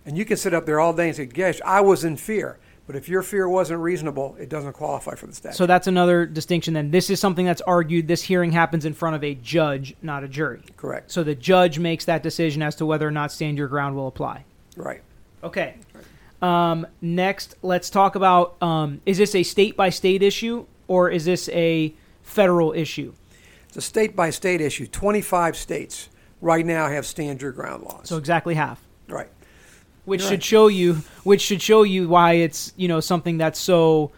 And 0.05 0.17
you 0.17 0.25
can 0.25 0.37
sit 0.37 0.55
up 0.55 0.67
there 0.67 0.79
all 0.79 0.93
day 0.93 1.09
and 1.09 1.17
say, 1.17 1.27
"Gosh, 1.27 1.61
I 1.65 1.81
was 1.81 2.05
in 2.05 2.17
fear." 2.17 2.59
But 2.87 2.95
if 2.95 3.09
your 3.09 3.23
fear 3.23 3.49
wasn't 3.49 3.81
reasonable, 3.81 4.37
it 4.39 4.49
doesn't 4.49 4.75
qualify 4.75 5.17
for 5.17 5.27
the 5.27 5.35
statute. 5.35 5.57
So 5.57 5.67
that's 5.67 5.89
another 5.89 6.25
distinction. 6.25 6.75
Then 6.75 6.93
this 6.93 7.11
is 7.11 7.19
something 7.19 7.45
that's 7.45 7.63
argued. 7.63 8.07
This 8.07 8.23
hearing 8.23 8.53
happens 8.53 8.85
in 8.85 8.95
front 8.95 9.17
of 9.17 9.25
a 9.25 9.35
judge, 9.35 9.97
not 10.03 10.23
a 10.23 10.29
jury. 10.29 10.63
Correct. 10.77 11.11
So 11.11 11.25
the 11.25 11.35
judge 11.35 11.81
makes 11.81 12.05
that 12.05 12.23
decision 12.23 12.63
as 12.63 12.77
to 12.77 12.87
whether 12.87 13.07
or 13.07 13.11
not 13.11 13.33
stand 13.33 13.59
your 13.59 13.67
ground 13.67 13.97
will 13.97 14.07
apply. 14.07 14.45
Right. 14.77 15.03
Okay. 15.43 15.75
Um, 16.47 16.87
next, 17.01 17.57
let's 17.63 17.91
talk 17.91 18.15
about 18.15 18.61
um, 18.63 19.01
is 19.05 19.19
this 19.19 19.35
a 19.35 19.43
state 19.43 19.77
by 19.77 19.91
state 19.91 20.23
issue 20.23 20.67
or 20.87 21.11
is 21.11 21.25
this 21.25 21.49
a 21.49 21.93
federal 22.23 22.73
issue? 22.73 23.13
It's 23.69 23.77
a 23.77 23.81
state 23.81 24.15
by 24.15 24.31
state 24.31 24.61
issue. 24.61 24.87
25 24.87 25.57
states 25.57 26.09
right 26.41 26.65
now 26.65 26.89
have 26.89 27.05
stand 27.05 27.43
your 27.43 27.51
ground 27.51 27.83
laws. 27.83 28.09
So 28.09 28.17
exactly 28.17 28.55
half. 28.55 28.81
right. 29.09 29.29
which 30.05 30.21
You're 30.21 30.29
should 30.31 30.35
right. 30.35 30.45
show 30.45 30.67
you 30.69 30.95
which 31.25 31.41
should 31.41 31.61
show 31.61 31.83
you 31.83 32.09
why 32.09 32.35
it's 32.35 32.73
you 32.77 32.87
know 32.87 33.01
something 33.01 33.39
that's 33.39 33.59
so 33.59 34.13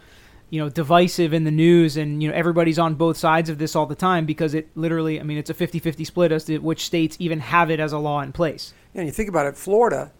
you 0.51 0.61
know 0.61 0.69
divisive 0.69 1.33
in 1.33 1.45
the 1.45 1.51
news 1.51 1.97
and 1.97 2.23
you 2.23 2.29
know 2.29 2.35
everybody's 2.35 2.79
on 2.79 2.95
both 2.95 3.17
sides 3.17 3.49
of 3.49 3.57
this 3.57 3.75
all 3.75 3.87
the 3.87 3.95
time 3.95 4.27
because 4.27 4.53
it 4.55 4.69
literally 4.75 5.19
i 5.21 5.23
mean 5.23 5.39
it's 5.39 5.51
a 5.51 5.55
50-50 5.55 6.07
split 6.07 6.33
as 6.33 6.45
to 6.45 6.59
which 6.59 6.85
states 6.85 7.17
even 7.21 7.39
have 7.41 7.71
it 7.71 7.81
as 7.81 7.93
a 7.93 7.99
law 7.99 8.21
in 8.21 8.33
place 8.33 8.75
And 8.95 9.07
you 9.07 9.13
think 9.13 9.29
about 9.29 9.47
it, 9.47 9.57
Florida 9.57 10.11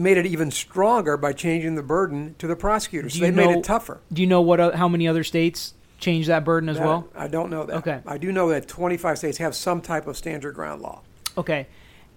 made 0.00 0.16
it 0.16 0.26
even 0.26 0.50
stronger 0.50 1.16
by 1.16 1.32
changing 1.32 1.74
the 1.74 1.82
burden 1.82 2.34
to 2.38 2.46
the 2.46 2.56
prosecutors. 2.56 3.14
So 3.14 3.20
they 3.20 3.26
you 3.26 3.32
made 3.32 3.50
it 3.50 3.64
tougher. 3.64 4.00
do 4.12 4.22
you 4.22 4.26
know 4.28 4.40
what 4.40 4.58
uh, 4.60 4.76
how 4.76 4.88
many 4.88 5.06
other 5.06 5.22
states 5.24 5.74
change 5.98 6.26
that 6.28 6.44
burden 6.44 6.68
as 6.68 6.78
That- 6.78 6.86
well 6.86 7.08
I 7.14 7.28
don't 7.28 7.50
know 7.50 7.64
that. 7.66 7.76
Okay. 7.76 8.00
I 8.06 8.16
do 8.18 8.32
know 8.32 8.48
that 8.48 8.66
25 8.68 9.18
states 9.18 9.38
have 9.38 9.54
some 9.54 9.80
type 9.82 10.06
of 10.06 10.16
stand 10.16 10.42
your 10.42 10.52
ground 10.52 10.80
law. 10.82 11.02
okay 11.36 11.66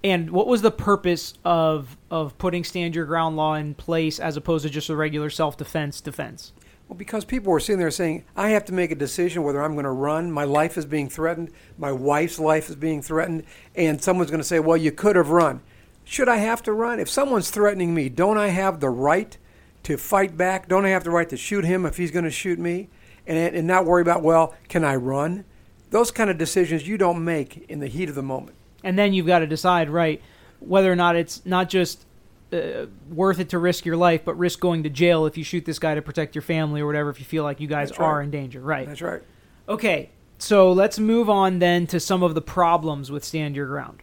and 0.05 0.31
what 0.31 0.47
was 0.47 0.61
the 0.61 0.71
purpose 0.71 1.33
of 1.45 1.97
of 2.09 2.37
putting 2.37 2.63
stand 2.63 2.95
your 2.95 3.05
ground 3.05 3.35
law 3.35 3.55
in 3.55 3.73
place 3.75 4.19
as 4.19 4.37
opposed 4.37 4.63
to 4.63 4.69
just 4.69 4.89
a 4.89 4.95
regular 4.95 5.29
self-defense 5.29 5.99
defense 6.01 6.53
Well, 6.87 6.97
because 6.97 7.23
people 7.25 7.51
were 7.51 7.59
sitting 7.61 7.79
there 7.79 7.91
saying, 7.91 8.23
I 8.35 8.49
have 8.49 8.65
to 8.65 8.73
make 8.73 8.91
a 8.91 8.95
decision 8.95 9.43
whether 9.43 9.61
I'm 9.63 9.73
going 9.73 9.85
to 9.85 9.91
run. 10.09 10.31
My 10.31 10.43
life 10.43 10.77
is 10.77 10.85
being 10.85 11.09
threatened. 11.09 11.49
My 11.77 11.91
wife's 11.93 12.37
life 12.39 12.69
is 12.69 12.75
being 12.75 13.01
threatened. 13.01 13.43
And 13.73 14.01
someone's 14.03 14.29
going 14.31 14.41
to 14.41 14.47
say, 14.53 14.59
Well, 14.59 14.75
you 14.75 14.91
could 14.91 15.15
have 15.15 15.29
run. 15.29 15.61
Should 16.05 16.29
I 16.29 16.37
have 16.37 16.61
to 16.63 16.73
run? 16.73 16.99
If 16.99 17.09
someone's 17.09 17.49
threatening 17.49 17.93
me, 17.93 18.09
don't 18.09 18.37
I 18.37 18.47
have 18.49 18.79
the 18.79 18.89
right 18.89 19.37
to 19.83 19.97
fight 19.97 20.37
back? 20.37 20.67
Don't 20.67 20.85
I 20.85 20.89
have 20.89 21.03
the 21.03 21.11
right 21.11 21.29
to 21.29 21.37
shoot 21.37 21.63
him 21.65 21.85
if 21.85 21.97
he's 21.97 22.11
going 22.11 22.25
to 22.25 22.31
shoot 22.31 22.59
me? 22.59 22.89
And, 23.25 23.55
and 23.55 23.65
not 23.67 23.85
worry 23.85 24.01
about, 24.01 24.21
well, 24.21 24.53
can 24.67 24.83
I 24.83 24.95
run? 24.95 25.45
Those 25.91 26.11
kind 26.11 26.29
of 26.29 26.37
decisions 26.37 26.87
you 26.87 26.97
don't 26.97 27.23
make 27.23 27.65
in 27.69 27.79
the 27.79 27.87
heat 27.87 28.09
of 28.09 28.15
the 28.15 28.23
moment. 28.23 28.57
and 28.83 28.97
then 28.99 29.13
you've 29.13 29.27
got 29.27 29.39
to 29.39 29.47
decide 29.47 29.89
right 29.89 30.21
whether 30.59 30.91
or 30.91 30.95
not 30.95 31.15
it's 31.15 31.45
not 31.45 31.69
just 31.69 32.05
uh, 32.51 32.85
worth 33.09 33.39
it 33.39 33.49
to 33.49 33.57
risk 33.59 33.85
your 33.85 33.95
life 33.95 34.21
but 34.25 34.37
risk 34.37 34.59
going 34.59 34.83
to 34.83 34.89
jail 34.89 35.25
if 35.25 35.37
you 35.37 35.43
shoot 35.43 35.63
this 35.65 35.79
guy 35.79 35.93
to 35.95 36.01
protect 36.01 36.35
your 36.35 36.41
family 36.41 36.81
or 36.81 36.85
whatever 36.85 37.09
if 37.09 37.19
you 37.19 37.25
feel 37.25 37.43
like 37.43 37.59
you 37.61 37.67
guys 37.67 37.89
That's 37.89 37.99
right. 37.99 38.05
are 38.07 38.21
in 38.21 38.29
danger 38.31 38.59
right 38.61 38.87
That's 38.87 39.01
right. 39.01 39.21
okay 39.69 40.09
so 40.37 40.71
let's 40.73 40.99
move 40.99 41.29
on 41.29 41.59
then 41.59 41.85
to 41.87 41.99
some 41.99 42.23
of 42.23 42.33
the 42.35 42.41
problems 42.41 43.09
with 43.11 43.23
stand 43.23 43.55
your 43.55 43.67
ground 43.67 44.01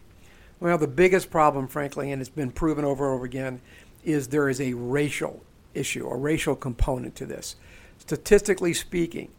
Well, 0.60 0.76
the 0.76 0.86
biggest 0.86 1.30
problem, 1.30 1.68
frankly, 1.68 2.12
and 2.12 2.20
it's 2.20 2.28
been 2.28 2.52
proven 2.52 2.84
over 2.84 3.06
and 3.06 3.14
over 3.14 3.24
again, 3.24 3.62
is 4.04 4.28
there 4.28 4.48
is 4.48 4.60
a 4.60 4.74
racial 4.74 5.42
issue, 5.72 6.06
a 6.06 6.16
racial 6.16 6.54
component 6.54 7.16
to 7.16 7.24
this. 7.24 7.56
Statistically 7.98 8.74
speaking, 8.74 9.30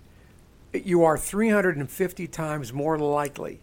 you 0.74 1.04
are 1.04 1.20
350 1.20 2.28
times 2.28 2.74
more 2.74 2.98
likely 2.98 3.60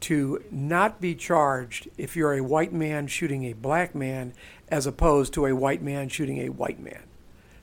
to 0.00 0.44
not 0.52 1.00
be 1.00 1.16
charged 1.16 1.88
if 1.98 2.14
you're 2.14 2.34
a 2.34 2.42
white 2.42 2.72
man 2.72 3.08
shooting 3.08 3.44
a 3.44 3.54
black 3.54 3.94
man 3.94 4.32
as 4.68 4.86
opposed 4.86 5.32
to 5.34 5.46
a 5.46 5.54
white 5.54 5.82
man 5.82 6.08
shooting 6.08 6.38
a 6.38 6.50
white 6.50 6.78
man. 6.78 7.02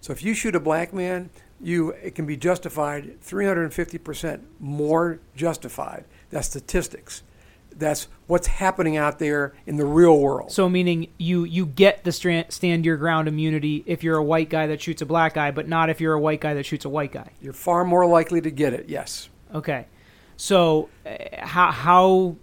So 0.01 0.11
if 0.11 0.23
you 0.23 0.33
shoot 0.33 0.55
a 0.55 0.59
black 0.59 0.91
man, 0.91 1.29
you 1.61 1.91
it 1.91 2.15
can 2.15 2.25
be 2.25 2.35
justified 2.35 3.21
350% 3.21 4.41
more 4.59 5.19
justified. 5.35 6.05
That's 6.31 6.47
statistics. 6.47 7.21
That's 7.75 8.07
what's 8.27 8.47
happening 8.47 8.97
out 8.97 9.19
there 9.19 9.53
in 9.65 9.75
the 9.77 9.85
real 9.85 10.17
world. 10.19 10.51
so 10.51 10.69
meaning 10.69 11.07
you 11.17 11.43
you 11.43 11.65
get 11.65 12.03
the 12.03 12.11
stra- 12.11 12.45
stand 12.49 12.85
your 12.85 12.97
ground 12.97 13.27
immunity 13.27 13.83
if 13.85 14.03
you're 14.03 14.17
a 14.17 14.23
white 14.23 14.49
guy 14.49 14.67
that 14.67 14.81
shoots 14.81 15.01
a 15.01 15.05
black 15.05 15.33
guy 15.33 15.51
but 15.51 15.67
not 15.67 15.89
if 15.89 15.99
you're 15.99 16.13
a 16.13 16.19
white 16.19 16.39
guy 16.41 16.53
that 16.53 16.65
shoots 16.65 16.85
a 16.85 16.89
white 16.89 17.11
guy 17.11 17.29
You're 17.41 17.53
far 17.53 17.83
more 17.83 18.05
likely 18.05 18.41
to 18.41 18.51
get 18.51 18.73
it. 18.73 18.87
Yes. 18.89 19.29
Okay. 19.53 19.85
So 20.37 20.89
uh, 21.05 21.45
how 21.45 21.71
how 21.71 22.35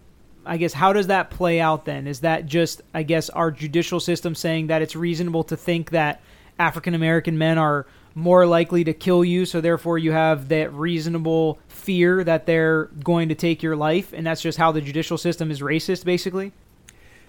I 0.44 0.56
guess 0.56 0.72
how 0.72 0.92
does 0.92 1.08
that 1.08 1.30
play 1.30 1.60
out 1.60 1.84
then? 1.84 2.06
Is 2.06 2.20
that 2.20 2.46
just 2.46 2.82
I 2.94 3.02
guess 3.02 3.28
our 3.30 3.50
judicial 3.50 4.00
system 4.00 4.34
saying 4.34 4.68
that 4.68 4.82
it's 4.82 4.96
reasonable 4.96 5.44
to 5.44 5.56
think 5.56 5.90
that 5.90 6.20
African 6.58 6.94
American 6.94 7.38
men 7.38 7.58
are 7.58 7.86
more 8.14 8.46
likely 8.46 8.84
to 8.84 8.92
kill 8.92 9.24
you, 9.24 9.46
so 9.46 9.60
therefore 9.60 9.98
you 9.98 10.12
have 10.12 10.48
that 10.48 10.72
reasonable 10.72 11.58
fear 11.68 12.24
that 12.24 12.46
they're 12.46 12.86
going 13.02 13.28
to 13.28 13.34
take 13.34 13.62
your 13.62 13.76
life, 13.76 14.12
and 14.12 14.26
that's 14.26 14.40
just 14.40 14.58
how 14.58 14.72
the 14.72 14.80
judicial 14.80 15.18
system 15.18 15.50
is 15.50 15.60
racist, 15.60 16.04
basically? 16.04 16.52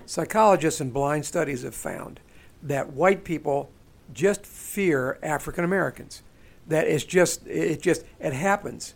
Psychologists 0.06 0.82
and 0.82 0.94
blind 0.94 1.26
studies 1.26 1.64
have 1.64 1.76
found 1.76 2.20
that 2.64 2.92
white 2.94 3.24
people 3.24 3.70
just 4.14 4.46
fear 4.46 5.18
African 5.22 5.64
Americans. 5.64 6.24
That 6.68 6.88
it's 6.88 7.04
just 7.04 7.46
it 7.48 7.82
just 7.82 8.04
it 8.20 8.34
happens. 8.34 8.96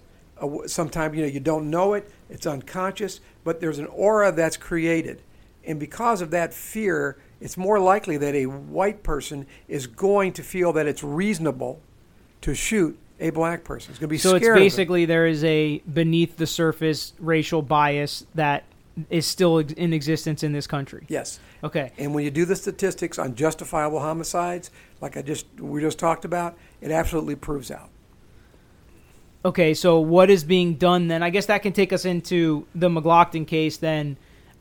Sometimes 0.68 1.16
you 1.16 1.22
know 1.22 1.28
you 1.28 1.40
don't 1.40 1.70
know 1.70 1.94
it; 1.94 2.10
it's 2.30 2.46
unconscious, 2.46 3.20
but 3.44 3.62
there's 3.62 3.80
an 3.80 3.88
aura 3.88 4.32
that's 4.32 4.58
created, 4.58 5.22
and 5.66 5.80
because 5.80 6.22
of 6.22 6.32
that 6.32 6.54
fear, 6.54 7.18
it's 7.44 7.58
more 7.58 7.78
likely 7.78 8.16
that 8.16 8.34
a 8.36 8.46
white 8.46 9.04
person 9.04 9.46
is 9.68 9.86
going 9.86 10.32
to 10.32 10.42
feel 10.42 10.72
that 10.72 10.88
it's 10.88 11.04
reasonable 11.04 11.82
to 12.40 12.56
shoot 12.56 12.98
a 13.20 13.32
black 13.32 13.66
person. 13.66 13.92
It's 13.92 14.00
going 14.00 14.08
to 14.08 14.12
be 14.12 14.18
So 14.18 14.38
it's 14.38 14.48
of 14.48 14.56
it. 14.56 14.60
basically 14.60 15.04
there 15.04 15.28
is 15.28 15.44
a 15.44 15.80
beneath 15.80 16.38
the 16.38 16.48
surface 16.48 17.12
racial 17.20 17.62
bias 17.62 18.26
that 18.34 18.64
is 19.10 19.26
still 19.26 19.58
in 19.58 19.92
existence 19.92 20.42
in 20.42 20.54
this 20.54 20.68
country. 20.68 21.06
yes. 21.10 21.40
Okay. 21.66 21.92
And 21.98 22.14
when 22.14 22.24
you 22.24 22.32
do 22.32 22.46
the 22.46 22.56
statistics 22.56 23.20
on 23.20 23.36
justifiable 23.36 24.00
homicides, 24.00 24.72
like 25.02 25.18
I 25.18 25.22
just 25.22 25.46
we 25.60 25.82
just 25.82 26.00
talked 26.00 26.24
about, 26.24 26.58
it 26.80 26.92
absolutely 26.92 27.36
proves 27.36 27.72
out. 27.72 27.90
Okay, 29.46 29.74
so 29.74 30.00
what 30.00 30.30
is 30.30 30.46
being 30.46 30.76
done 30.76 31.08
then? 31.10 31.22
I 31.22 31.30
guess 31.30 31.48
that 31.48 31.62
can 31.62 31.74
take 31.74 31.92
us 31.92 32.06
into 32.06 32.66
the 32.74 32.88
McGlockton 32.88 33.46
case 33.46 33.76
then. 33.78 34.16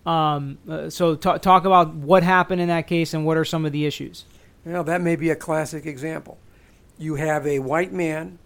Um, 0.05 0.59
uh, 0.69 0.91
so 0.91 1.15
ta 1.15 1.39
talk 1.39 1.65
about 1.65 1.95
what 1.95 2.23
happened 2.23 2.61
in 2.61 2.69
that 2.69 2.87
case 2.87 3.15
and 3.15 3.25
what 3.25 3.37
are 3.37 3.45
some 3.45 3.65
of 3.65 3.73
the 3.73 3.87
issues. 3.87 4.25
Well, 4.65 4.85
that 4.85 5.01
may 5.01 5.17
be 5.17 5.31
a 5.31 5.37
classic 5.37 5.87
example. 5.87 6.39
You 6.99 7.17
have 7.17 7.47
a 7.47 7.61
white 7.61 7.93
man 7.93 8.39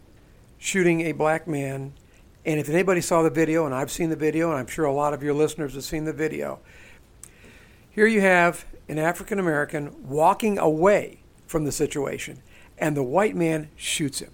shooting 0.58 1.02
a 1.02 1.12
black 1.12 1.46
man, 1.46 1.92
and 2.44 2.60
if 2.60 2.68
anybody 2.68 3.00
saw 3.00 3.22
the 3.22 3.30
video, 3.30 3.66
and 3.66 3.74
I've 3.74 3.90
seen 3.90 4.10
the 4.10 4.16
video, 4.16 4.50
and 4.50 4.58
I'm 4.58 4.66
sure 4.66 4.84
a 4.84 4.92
lot 4.92 5.12
of 5.12 5.22
your 5.22 5.34
listeners 5.34 5.74
have 5.74 5.84
seen 5.84 6.04
the 6.04 6.12
video, 6.12 6.60
here 7.90 8.06
you 8.06 8.20
have 8.20 8.66
an 8.88 8.98
African 8.98 9.38
American 9.38 9.94
walking 10.06 10.58
away 10.58 11.20
from 11.46 11.64
the 11.64 11.72
situation, 11.72 12.42
and 12.78 12.96
the 12.96 13.02
white 13.02 13.34
man 13.34 13.68
shoots 13.76 14.20
him. 14.20 14.30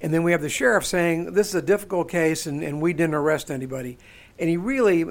And 0.00 0.12
then 0.12 0.22
we 0.22 0.32
have 0.32 0.42
the 0.42 0.48
sheriff 0.48 0.84
saying, 0.84 1.32
This 1.32 1.48
is 1.48 1.54
a 1.54 1.62
difficult 1.62 2.10
case, 2.10 2.46
and, 2.46 2.62
and 2.62 2.80
we 2.80 2.92
didn't 2.92 3.14
arrest 3.14 3.50
anybody. 3.50 3.98
And 4.38 4.50
he 4.50 4.56
really, 4.56 5.04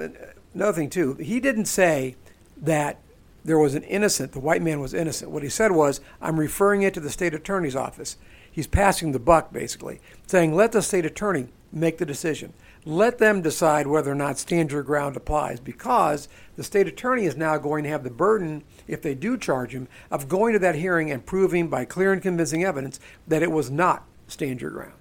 another 0.56 0.74
thing 0.74 0.90
too, 0.90 1.14
he 1.16 1.40
didn't 1.40 1.66
say 1.66 2.16
that 2.58 3.00
there 3.44 3.60
was 3.60 3.76
an 3.76 3.84
innocent, 3.84 4.32
the 4.32 4.40
white 4.40 4.64
man 4.64 4.80
was 4.80 4.94
innocent. 4.94 5.30
What 5.30 5.44
he 5.44 5.50
said 5.50 5.72
was, 5.72 6.02
I'm 6.20 6.40
referring 6.40 6.82
it 6.82 6.96
to 6.96 7.00
the 7.00 7.12
state 7.12 7.36
attorney's 7.36 7.76
office. 7.76 8.18
He's 8.52 8.66
passing 8.66 9.12
the 9.12 9.20
buck, 9.20 9.54
basically, 9.54 10.02
saying, 10.26 10.56
Let 10.56 10.72
the 10.72 10.82
state 10.82 11.06
attorney 11.06 11.50
make 11.72 12.00
the 12.00 12.06
decision. 12.06 12.54
Let 12.86 13.18
them 13.18 13.42
decide 13.42 13.86
whether 13.86 14.12
or 14.12 14.16
not 14.16 14.40
stand 14.40 14.72
your 14.72 14.82
ground 14.82 15.18
applies 15.18 15.60
because 15.60 16.28
the 16.56 16.64
state 16.64 16.88
attorney 16.88 17.26
is 17.26 17.36
now 17.36 17.58
going 17.58 17.84
to 17.84 17.90
have 17.90 18.04
the 18.04 18.10
burden, 18.10 18.64
if 18.88 19.02
they 19.02 19.14
do 19.14 19.38
charge 19.38 19.74
him, 19.74 19.88
of 20.10 20.30
going 20.30 20.54
to 20.54 20.60
that 20.60 20.76
hearing 20.76 21.12
and 21.12 21.26
proving 21.26 21.68
by 21.68 21.86
clear 21.86 22.14
and 22.14 22.22
convincing 22.22 22.64
evidence 22.64 23.00
that 23.28 23.44
it 23.44 23.52
was 23.52 23.70
not 23.70 24.06
stand 24.28 24.62
your 24.62 24.72
ground. 24.72 24.94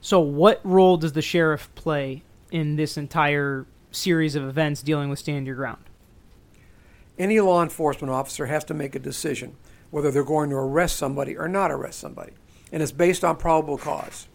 So 0.00 0.20
what 0.20 0.60
role 0.64 0.96
does 0.96 1.12
the 1.12 1.22
sheriff 1.22 1.68
play 1.74 2.22
in 2.50 2.76
this 2.76 2.96
entire 2.96 3.66
series 3.92 4.34
of 4.34 4.44
events 4.44 4.82
dealing 4.82 5.08
with 5.10 5.18
stand 5.18 5.46
your 5.46 5.56
ground? 5.56 5.84
Any 7.18 7.40
law 7.40 7.62
enforcement 7.62 8.10
officer 8.12 8.46
has 8.46 8.64
to 8.64 8.74
make 8.74 8.94
a 8.94 8.98
decision 8.98 9.56
whether 9.90 10.10
they're 10.10 10.24
going 10.24 10.50
to 10.50 10.56
arrest 10.56 10.96
somebody 10.96 11.36
or 11.36 11.46
not 11.46 11.70
arrest 11.70 12.00
somebody. 12.00 12.32
And 12.72 12.82
it's 12.82 12.92
based 12.92 13.22
on 13.22 13.36
probable 13.36 13.76
cause. 13.76 14.26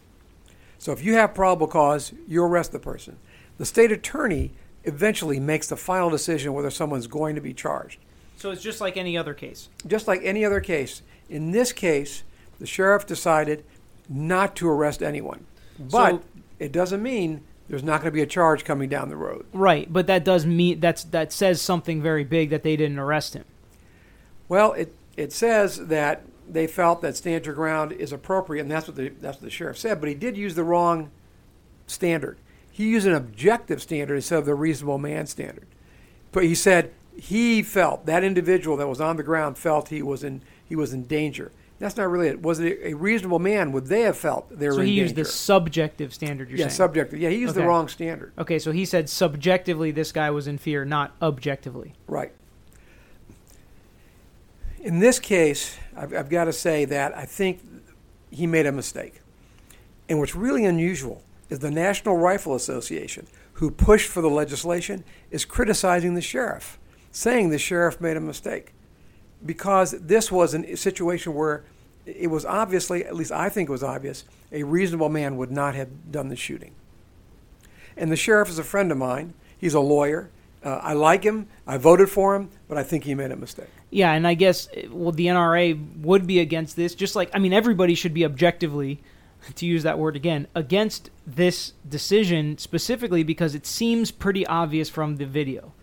So 0.78 0.92
if 0.92 1.04
you 1.04 1.16
have 1.16 1.34
probable 1.34 1.68
cause, 1.68 2.14
you 2.28 2.44
arrest 2.44 2.72
the 2.72 2.80
person. 2.80 3.18
The 3.58 3.66
state 3.66 3.92
attorney 3.92 4.52
eventually 4.84 5.40
makes 5.40 5.68
the 5.68 5.76
final 5.76 6.12
decision 6.12 6.54
whether 6.54 6.70
someone's 6.70 7.08
going 7.08 7.34
to 7.34 7.42
be 7.42 7.54
charged. 7.54 8.00
So 8.38 8.52
it's 8.52 8.62
just 8.62 8.80
like 8.80 8.96
any 8.98 9.18
other 9.18 9.34
case. 9.34 9.70
Just 9.88 10.08
like 10.08 10.22
any 10.24 10.46
other 10.46 10.62
case. 10.62 11.02
In 11.28 11.52
this 11.52 11.72
case, 11.72 12.24
the 12.60 12.68
sheriff 12.68 13.08
decided 13.08 13.66
not 14.08 14.56
to 14.58 14.70
arrest 14.70 15.02
anyone. 15.02 15.48
But 15.80 16.12
So- 16.12 16.24
it 16.60 16.72
doesn't 16.72 17.02
mean 17.02 17.42
there's 17.69 17.83
not 17.83 18.01
going 18.01 18.12
to 18.12 18.15
be 18.15 18.21
a 18.21 18.27
charge 18.27 18.63
coming 18.63 18.89
down 18.89 19.09
the 19.09 19.17
road. 19.17 19.45
Right, 19.53 19.91
but 19.91 20.07
that 20.07 20.24
does 20.24 20.45
mean 20.45 20.79
that's 20.79 21.03
that 21.05 21.33
says 21.33 21.62
something 21.62 22.01
very 22.01 22.24
big 22.24 22.50
that 22.50 22.63
they 22.63 22.75
didn't 22.75 23.00
arrest 23.00 23.33
him. 23.33 23.45
Well, 24.47 24.74
it 24.74 24.93
it 25.15 25.33
says 25.33 25.88
that 25.88 26.24
they 26.50 26.67
felt 26.67 27.01
that 27.01 27.17
stand 27.17 27.45
your 27.45 27.55
ground 27.55 27.91
is 27.91 28.13
appropriate, 28.13 28.62
and 28.62 28.71
that's 28.71 28.88
what 28.88 28.95
the 28.95 29.09
that's 29.09 29.38
what 29.38 29.43
the 29.43 29.50
sheriff 29.50 29.77
said. 29.77 30.00
But 30.00 30.09
he 30.09 30.15
did 30.15 30.38
use 30.38 30.55
the 30.55 30.63
wrong 30.63 31.12
standard. 31.88 32.38
He 32.71 32.89
used 32.89 33.07
an 33.07 33.13
objective 33.13 33.81
standard 33.81 34.15
instead 34.15 34.39
of 34.39 34.45
the 34.45 34.55
reasonable 34.55 35.00
man 35.00 35.25
standard. 35.27 35.67
But 36.31 36.43
he 36.43 36.55
said 36.55 36.93
he 37.19 37.63
felt 37.63 38.05
that 38.05 38.24
individual 38.24 38.77
that 38.77 38.88
was 38.88 39.01
on 39.01 39.17
the 39.17 39.24
ground 39.24 39.57
felt 39.57 39.89
he 39.89 40.01
was 40.01 40.24
in 40.24 40.41
he 40.63 40.75
was 40.75 40.93
in 40.93 41.05
danger. 41.05 41.51
That's 41.79 41.96
not 41.96 42.10
really 42.10 42.29
it. 42.29 42.41
Was 42.41 42.60
it 42.60 42.79
a 42.84 42.96
reasonable 42.96 43.38
man? 43.39 43.72
Would 43.72 43.86
they 43.86 44.01
have 44.01 44.17
felt 44.17 44.50
they 44.50 44.67
were 44.67 44.74
So 44.74 44.81
he 44.81 44.88
danger? 44.96 45.01
used 45.03 45.15
the 45.15 45.25
subjective 45.25 46.12
standard. 46.13 46.50
You're 46.50 46.57
yeah, 46.57 46.65
saying. 46.65 46.75
subjective. 46.75 47.19
Yeah, 47.19 47.29
he 47.29 47.38
used 47.38 47.51
Okay. 47.51 47.62
the 47.62 47.67
wrong 47.67 47.88
standard. 47.88 48.34
okay, 48.39 48.57
so 48.57 48.72
he 48.72 48.84
said 48.84 49.10
subjectively 49.10 49.91
this 49.91 50.12
guy 50.12 50.31
was 50.31 50.48
in 50.48 50.57
fear, 50.57 50.86
not 50.86 51.15
objectively. 51.22 51.93
Right. 52.07 52.31
In 54.81 55.00
this 55.00 55.19
case, 55.19 55.77
I've, 55.96 56.13
I've 56.13 56.29
got 56.29 56.46
to 56.46 56.53
say 56.53 56.86
that 56.86 57.15
I 57.17 57.25
think 57.25 57.60
he 58.31 58.48
made 58.48 58.65
a 58.65 58.72
mistake. 58.72 59.22
And 60.10 60.19
what's 60.19 60.36
really 60.36 60.65
unusual 60.65 61.24
is 61.50 61.60
the 61.60 61.72
National 61.72 62.17
Rifle 62.17 62.55
Association, 62.55 63.27
who 63.53 63.72
pushed 63.72 64.10
for 64.10 64.22
the 64.22 64.29
legislation, 64.29 65.03
is 65.31 65.46
criticizing 65.46 66.13
the 66.15 66.22
sheriff, 66.22 66.77
saying 67.12 67.50
the 67.50 67.57
sheriff 67.57 68.00
made 68.00 68.17
a 68.17 68.22
mistake. 68.22 68.74
Because 69.46 69.91
this 69.91 70.32
was 70.32 70.53
a 70.53 70.75
situation 70.75 71.34
where 71.34 71.63
it 72.06 72.27
was 72.27 72.46
obviously, 72.46 73.06
at 73.06 73.15
least 73.15 73.32
I 73.32 73.50
think 73.50 73.70
it 73.70 73.72
was 73.72 73.84
obvious, 73.84 74.24
a 74.51 74.63
reasonable 74.63 75.10
man 75.10 75.38
would 75.38 75.51
not 75.51 75.75
have 75.75 76.12
done 76.12 76.29
the 76.29 76.36
shooting. 76.36 76.72
And 77.96 78.12
the 78.12 78.15
sheriff 78.15 78.50
is 78.50 78.60
a 78.60 78.63
friend 78.63 78.91
of 78.91 78.98
mine. 78.98 79.34
He's 79.58 79.74
a 79.74 79.79
lawyer. 79.79 80.29
Uh, 80.63 80.79
I 80.82 80.94
like 80.94 81.24
him. 81.24 81.48
I 81.65 81.77
voted 81.77 82.10
for 82.10 82.36
him, 82.36 82.50
but 82.67 82.77
I 82.77 82.84
think 82.84 83.03
he 83.03 83.15
made 83.15 83.32
a 83.32 83.36
mistake. 83.36 83.70
Yeah, 83.89 84.12
and 84.13 84.27
I 84.27 84.34
guess 84.34 84.67
well, 84.89 85.12
the 85.12 85.27
NRA 85.27 86.01
would 86.01 86.27
be 86.27 86.39
against 86.39 86.75
this. 86.75 86.96
Just 86.96 87.15
like 87.15 87.29
I 87.34 87.39
mean, 87.39 87.53
everybody 87.53 87.96
should 87.96 88.13
be 88.13 88.25
objectively, 88.25 89.00
to 89.56 89.65
use 89.65 89.84
that 89.84 89.98
word 89.98 90.15
again, 90.15 90.48
against 90.56 91.10
this 91.25 91.74
decision 91.88 92.58
specifically 92.58 93.24
because 93.24 93.56
it 93.56 93.65
seems 93.65 94.12
pretty 94.12 94.46
obvious 94.46 94.89
from 94.89 95.17
the 95.17 95.25
video. 95.25 95.74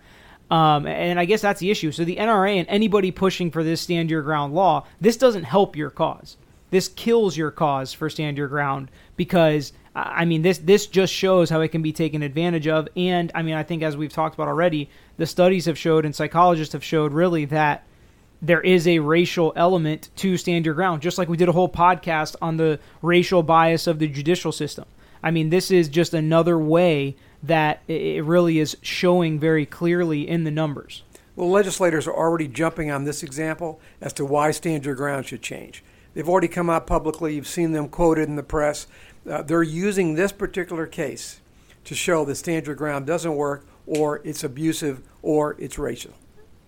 Um, 0.50 0.86
and 0.86 1.18
I 1.18 1.24
guess 1.24 1.40
that's 1.40 1.60
the 1.60 1.70
issue. 1.70 1.90
So 1.90 2.04
the 2.04 2.16
NRA 2.16 2.58
and 2.58 2.68
anybody 2.68 3.10
pushing 3.10 3.50
for 3.50 3.64
this 3.64 3.80
stand 3.80 4.10
your 4.10 4.22
ground 4.22 4.54
law, 4.54 4.86
this 5.00 5.16
doesn't 5.16 5.44
help 5.44 5.76
your 5.76 5.90
cause. 5.90 6.36
This 6.70 6.88
kills 6.88 7.36
your 7.36 7.50
cause 7.50 7.92
for 7.92 8.10
stand 8.10 8.36
your 8.36 8.48
ground 8.48 8.90
because 9.16 9.72
I 9.94 10.24
mean 10.24 10.42
this 10.42 10.58
this 10.58 10.86
just 10.86 11.12
shows 11.12 11.48
how 11.48 11.60
it 11.60 11.68
can 11.68 11.82
be 11.82 11.92
taken 11.92 12.22
advantage 12.22 12.66
of. 12.66 12.88
And 12.96 13.30
I 13.34 13.42
mean 13.42 13.54
I 13.54 13.62
think 13.62 13.82
as 13.82 13.96
we've 13.96 14.12
talked 14.12 14.34
about 14.34 14.48
already, 14.48 14.90
the 15.16 15.26
studies 15.26 15.66
have 15.66 15.78
showed 15.78 16.04
and 16.04 16.14
psychologists 16.14 16.72
have 16.72 16.84
showed 16.84 17.12
really 17.12 17.44
that 17.46 17.86
there 18.42 18.60
is 18.60 18.86
a 18.86 18.98
racial 18.98 19.52
element 19.56 20.10
to 20.16 20.36
stand 20.36 20.66
your 20.66 20.74
ground, 20.74 21.00
just 21.00 21.16
like 21.16 21.28
we 21.28 21.36
did 21.36 21.48
a 21.48 21.52
whole 21.52 21.68
podcast 21.68 22.36
on 22.42 22.56
the 22.56 22.78
racial 23.00 23.42
bias 23.42 23.86
of 23.86 23.98
the 23.98 24.08
judicial 24.08 24.52
system. 24.52 24.84
I 25.25 25.31
mean, 25.31 25.49
this 25.49 25.71
is 25.71 25.88
just 25.88 26.12
another 26.12 26.59
way 26.59 27.16
that 27.43 27.81
it 27.88 28.23
really 28.25 28.59
is 28.59 28.76
showing 28.83 29.40
very 29.40 29.64
clearly 29.64 30.28
in 30.28 30.45
the 30.45 30.50
numbers. 30.50 31.02
Well, 31.35 31.50
legislators 31.50 32.07
are 32.07 32.14
already 32.14 32.47
jumping 32.47 32.90
on 32.90 33.04
this 33.04 33.23
example 33.23 33.81
as 34.02 34.12
to 34.14 34.25
why 34.26 34.50
stand 34.50 34.85
your 34.85 34.95
ground 34.95 35.25
should 35.25 35.40
change. 35.40 35.83
They've 36.12 36.28
already 36.28 36.49
come 36.49 36.69
out 36.69 36.87
publicly. 36.87 37.35
You've 37.35 37.49
seen 37.49 37.73
them 37.73 37.88
quoted 37.88 38.28
in 38.28 38.37
the 38.37 38.43
press. 38.43 38.87
Uh, 39.28 39.40
they're 39.40 39.62
using 39.62 40.14
this 40.14 40.31
particular 40.31 40.87
case 40.87 41.40
to 41.85 41.95
show 41.95 42.26
that 42.26 42.35
stand 42.35 42.66
your 42.66 42.76
ground 42.76 43.07
doesn't 43.07 43.35
work, 43.35 43.66
or 43.87 44.21
it's 44.25 44.45
abusive, 44.45 45.02
or 45.23 45.57
it's 45.59 45.78
racial. 45.78 46.12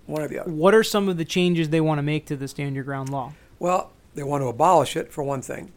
One 0.06 0.22
or 0.22 0.28
the 0.28 0.38
other. 0.38 0.50
What 0.50 0.74
are 0.74 0.82
some 0.82 1.10
of 1.10 1.18
the 1.18 1.26
changes 1.26 1.68
they 1.68 1.80
want 1.82 1.98
to 1.98 2.02
make 2.02 2.24
to 2.26 2.36
the 2.36 2.48
stand 2.48 2.74
your 2.74 2.84
ground 2.84 3.10
law? 3.10 3.34
Well, 3.58 3.92
they 4.14 4.22
want 4.22 4.42
to 4.42 4.48
abolish 4.48 4.96
it, 4.96 5.12
for 5.12 5.22
one 5.22 5.42
thing, 5.42 5.72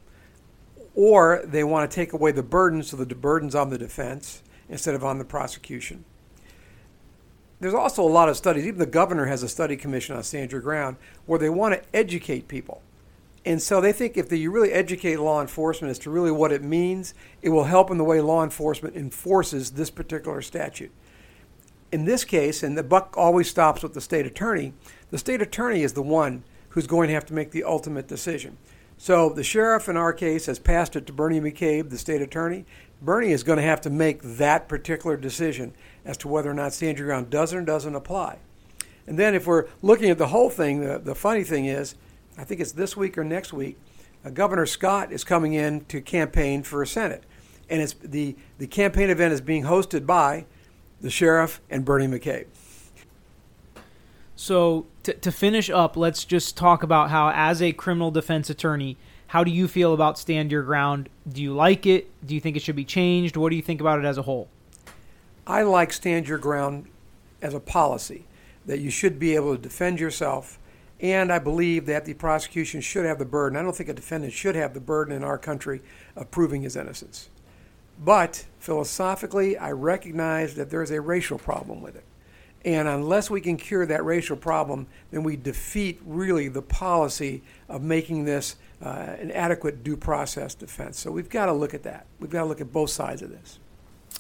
or 0.95 1.41
they 1.45 1.63
want 1.63 1.89
to 1.89 1.95
take 1.95 2.13
away 2.13 2.31
the 2.31 2.43
burden 2.43 2.83
so 2.83 2.97
the 2.97 3.05
burden's 3.15 3.55
on 3.55 3.69
the 3.69 3.77
defense 3.77 4.43
instead 4.67 4.95
of 4.95 5.03
on 5.03 5.17
the 5.17 5.25
prosecution. 5.25 6.05
There's 7.59 7.73
also 7.73 8.03
a 8.03 8.07
lot 8.07 8.29
of 8.29 8.37
studies, 8.37 8.65
even 8.65 8.79
the 8.79 8.85
governor 8.85 9.25
has 9.25 9.43
a 9.43 9.49
study 9.49 9.75
commission 9.75 10.15
on 10.15 10.23
Your 10.49 10.61
Ground, 10.61 10.97
where 11.25 11.39
they 11.39 11.49
want 11.49 11.73
to 11.73 11.95
educate 11.95 12.47
people. 12.47 12.81
And 13.45 13.61
so 13.61 13.81
they 13.81 13.91
think 13.91 14.15
if 14.15 14.31
you 14.31 14.51
really 14.51 14.71
educate 14.71 15.17
law 15.17 15.41
enforcement 15.41 15.91
as 15.91 15.99
to 15.99 16.09
really 16.09 16.31
what 16.31 16.51
it 16.51 16.63
means, 16.63 17.13
it 17.41 17.49
will 17.49 17.65
help 17.65 17.91
in 17.91 17.97
the 17.97 18.03
way 18.03 18.21
law 18.21 18.43
enforcement 18.43 18.95
enforces 18.95 19.71
this 19.71 19.89
particular 19.89 20.41
statute 20.41 20.91
in 21.91 22.05
this 22.05 22.23
case, 22.23 22.63
and 22.63 22.77
the 22.77 22.83
buck 22.83 23.15
always 23.17 23.49
stops 23.49 23.81
with 23.81 23.93
the 23.93 24.01
state 24.01 24.25
attorney, 24.25 24.73
the 25.11 25.17
state 25.17 25.41
attorney 25.41 25.81
is 25.81 25.93
the 25.93 26.01
one 26.01 26.43
who's 26.69 26.87
going 26.87 27.07
to 27.07 27.13
have 27.13 27.25
to 27.25 27.33
make 27.33 27.51
the 27.51 27.63
ultimate 27.63 28.07
decision. 28.07 28.57
So 29.01 29.29
the 29.29 29.45
sheriff 29.45 29.87
in 29.87 29.95
our 29.95 30.11
case 30.11 30.47
has 30.47 30.59
passed 30.59 30.93
it 30.97 31.07
to 31.07 31.13
Bernie 31.13 31.39
McCabe, 31.39 31.89
the 31.89 31.97
state 31.97 32.21
attorney. 32.21 32.65
Bernie 33.01 33.31
is 33.31 33.43
going 33.43 33.55
to 33.55 33.63
have 33.63 33.79
to 33.81 33.89
make 33.89 34.21
that 34.21 34.67
particular 34.67 35.15
decision 35.15 35.73
as 36.03 36.17
to 36.17 36.27
whether 36.27 36.51
or 36.51 36.53
not 36.53 36.73
stand 36.73 36.97
your 36.97 37.07
ground 37.07 37.29
does 37.29 37.53
or 37.53 37.61
doesn't 37.61 37.95
apply. 37.95 38.39
And 39.07 39.17
then 39.17 39.35
if 39.35 39.47
we're 39.47 39.67
looking 39.81 40.09
at 40.09 40.17
the 40.17 40.27
whole 40.27 40.49
thing, 40.49 40.81
the, 40.81 40.99
the 40.99 41.15
funny 41.15 41.45
thing 41.45 41.65
is, 41.65 41.95
I 42.37 42.43
think 42.43 42.59
it's 42.59 42.73
this 42.73 42.97
week 42.97 43.17
or 43.17 43.23
next 43.23 43.53
week, 43.53 43.77
uh, 44.25 44.31
Governor 44.31 44.65
Scott 44.65 45.13
is 45.13 45.23
coming 45.23 45.53
in 45.53 45.85
to 45.85 46.01
campaign 46.01 46.61
for 46.61 46.81
a 46.81 46.87
Senate. 46.87 47.23
And 47.69 47.81
it's 47.81 47.93
the, 47.93 48.35
the 48.57 48.67
campaign 48.67 49.09
event 49.09 49.31
is 49.31 49.39
being 49.39 49.63
hosted 49.63 50.05
by 50.05 50.45
the 50.99 51.09
sheriff 51.09 51.61
and 51.69 51.85
Bernie 51.85 52.07
McCabe. 52.07 52.47
So 54.39 54.85
to, 55.03 55.11
to 55.11 55.33
finish 55.33 55.69
up, 55.69 55.97
let's 55.97 56.23
just 56.23 56.55
talk 56.55 56.81
about 56.81 57.09
how, 57.09 57.29
as 57.35 57.61
a 57.61 57.73
criminal 57.73 58.09
defense 58.09 58.49
attorney, 58.49 58.95
how 59.27 59.43
do 59.43 59.51
you 59.51 59.67
feel 59.67 59.93
about 59.93 60.17
stand 60.17 60.49
your 60.49 60.63
ground? 60.63 61.09
Do 61.27 61.43
you 61.43 61.53
like 61.53 61.85
it? 61.85 62.09
Do 62.25 62.33
you 62.33 62.39
think 62.39 62.55
it 62.55 62.61
should 62.61 62.77
be 62.77 62.85
changed? 62.85 63.35
What 63.35 63.49
do 63.49 63.57
you 63.57 63.61
think 63.61 63.81
about 63.81 63.99
it 63.99 64.05
as 64.05 64.17
a 64.17 64.21
whole? 64.21 64.47
I 65.45 65.63
like 65.63 65.91
stand 65.91 66.29
your 66.29 66.37
ground 66.37 66.85
as 67.41 67.53
a 67.53 67.59
policy 67.59 68.27
that 68.65 68.79
you 68.79 68.89
should 68.89 69.19
be 69.19 69.35
able 69.35 69.57
to 69.57 69.61
defend 69.61 69.99
yourself. 69.99 70.57
And 71.01 71.33
I 71.33 71.39
believe 71.39 71.85
that 71.87 72.05
the 72.05 72.13
prosecution 72.13 72.79
should 72.79 73.05
have 73.05 73.19
the 73.19 73.25
burden. 73.25 73.57
I 73.57 73.61
don't 73.61 73.75
think 73.75 73.89
a 73.89 73.93
defendant 73.93 74.31
should 74.31 74.55
have 74.55 74.73
the 74.73 74.79
burden 74.79 75.13
in 75.13 75.21
our 75.21 75.37
country 75.37 75.81
of 76.15 76.31
proving 76.31 76.61
his 76.61 76.77
innocence. 76.77 77.27
But 78.01 78.45
philosophically, 78.57 79.57
I 79.57 79.73
recognize 79.73 80.55
that 80.55 80.69
there's 80.69 80.91
a 80.91 81.01
racial 81.01 81.39
problem 81.39 81.81
with 81.81 81.97
it. 81.97 82.05
And 82.65 82.87
unless 82.87 83.29
we 83.29 83.39
can 83.39 83.55
cure 83.57 83.85
that 83.85 84.03
racial 84.03 84.35
problem, 84.35 84.87
then 85.11 85.23
we 85.23 85.37
defeat 85.37 86.01
really 86.05 86.49
the 86.49 86.61
policy 86.61 87.41
of 87.69 87.81
making 87.81 88.25
this 88.25 88.57
uh, 88.81 89.15
an 89.19 89.31
adequate 89.31 89.83
due 89.83 89.97
process 89.97 90.55
defense. 90.55 90.99
So 90.99 91.11
we've 91.11 91.29
got 91.29 91.45
to 91.45 91.53
look 91.53 91.73
at 91.73 91.83
that. 91.83 92.05
We've 92.19 92.29
got 92.29 92.41
to 92.41 92.47
look 92.47 92.61
at 92.61 92.71
both 92.71 92.89
sides 92.89 93.21
of 93.21 93.29
this. 93.29 93.59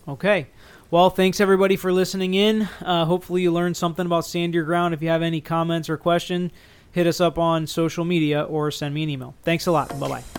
Okay. 0.07 0.47
Well, 0.91 1.09
thanks 1.09 1.39
everybody 1.39 1.75
for 1.75 1.91
listening 1.91 2.33
in. 2.33 2.63
Uh, 2.81 3.05
hopefully, 3.05 3.43
you 3.43 3.51
learned 3.51 3.77
something 3.77 4.05
about 4.05 4.25
Stand 4.25 4.53
Your 4.53 4.63
Ground. 4.63 4.93
If 4.93 5.01
you 5.01 5.09
have 5.09 5.21
any 5.21 5.41
comments 5.41 5.89
or 5.89 5.97
question, 5.97 6.51
hit 6.91 7.05
us 7.07 7.21
up 7.21 7.37
on 7.37 7.67
social 7.67 8.05
media 8.05 8.43
or 8.43 8.71
send 8.71 8.95
me 8.95 9.03
an 9.03 9.09
email. 9.09 9.35
Thanks 9.43 9.67
a 9.67 9.71
lot. 9.71 9.89
Bye 9.99 10.07
bye. 10.07 10.38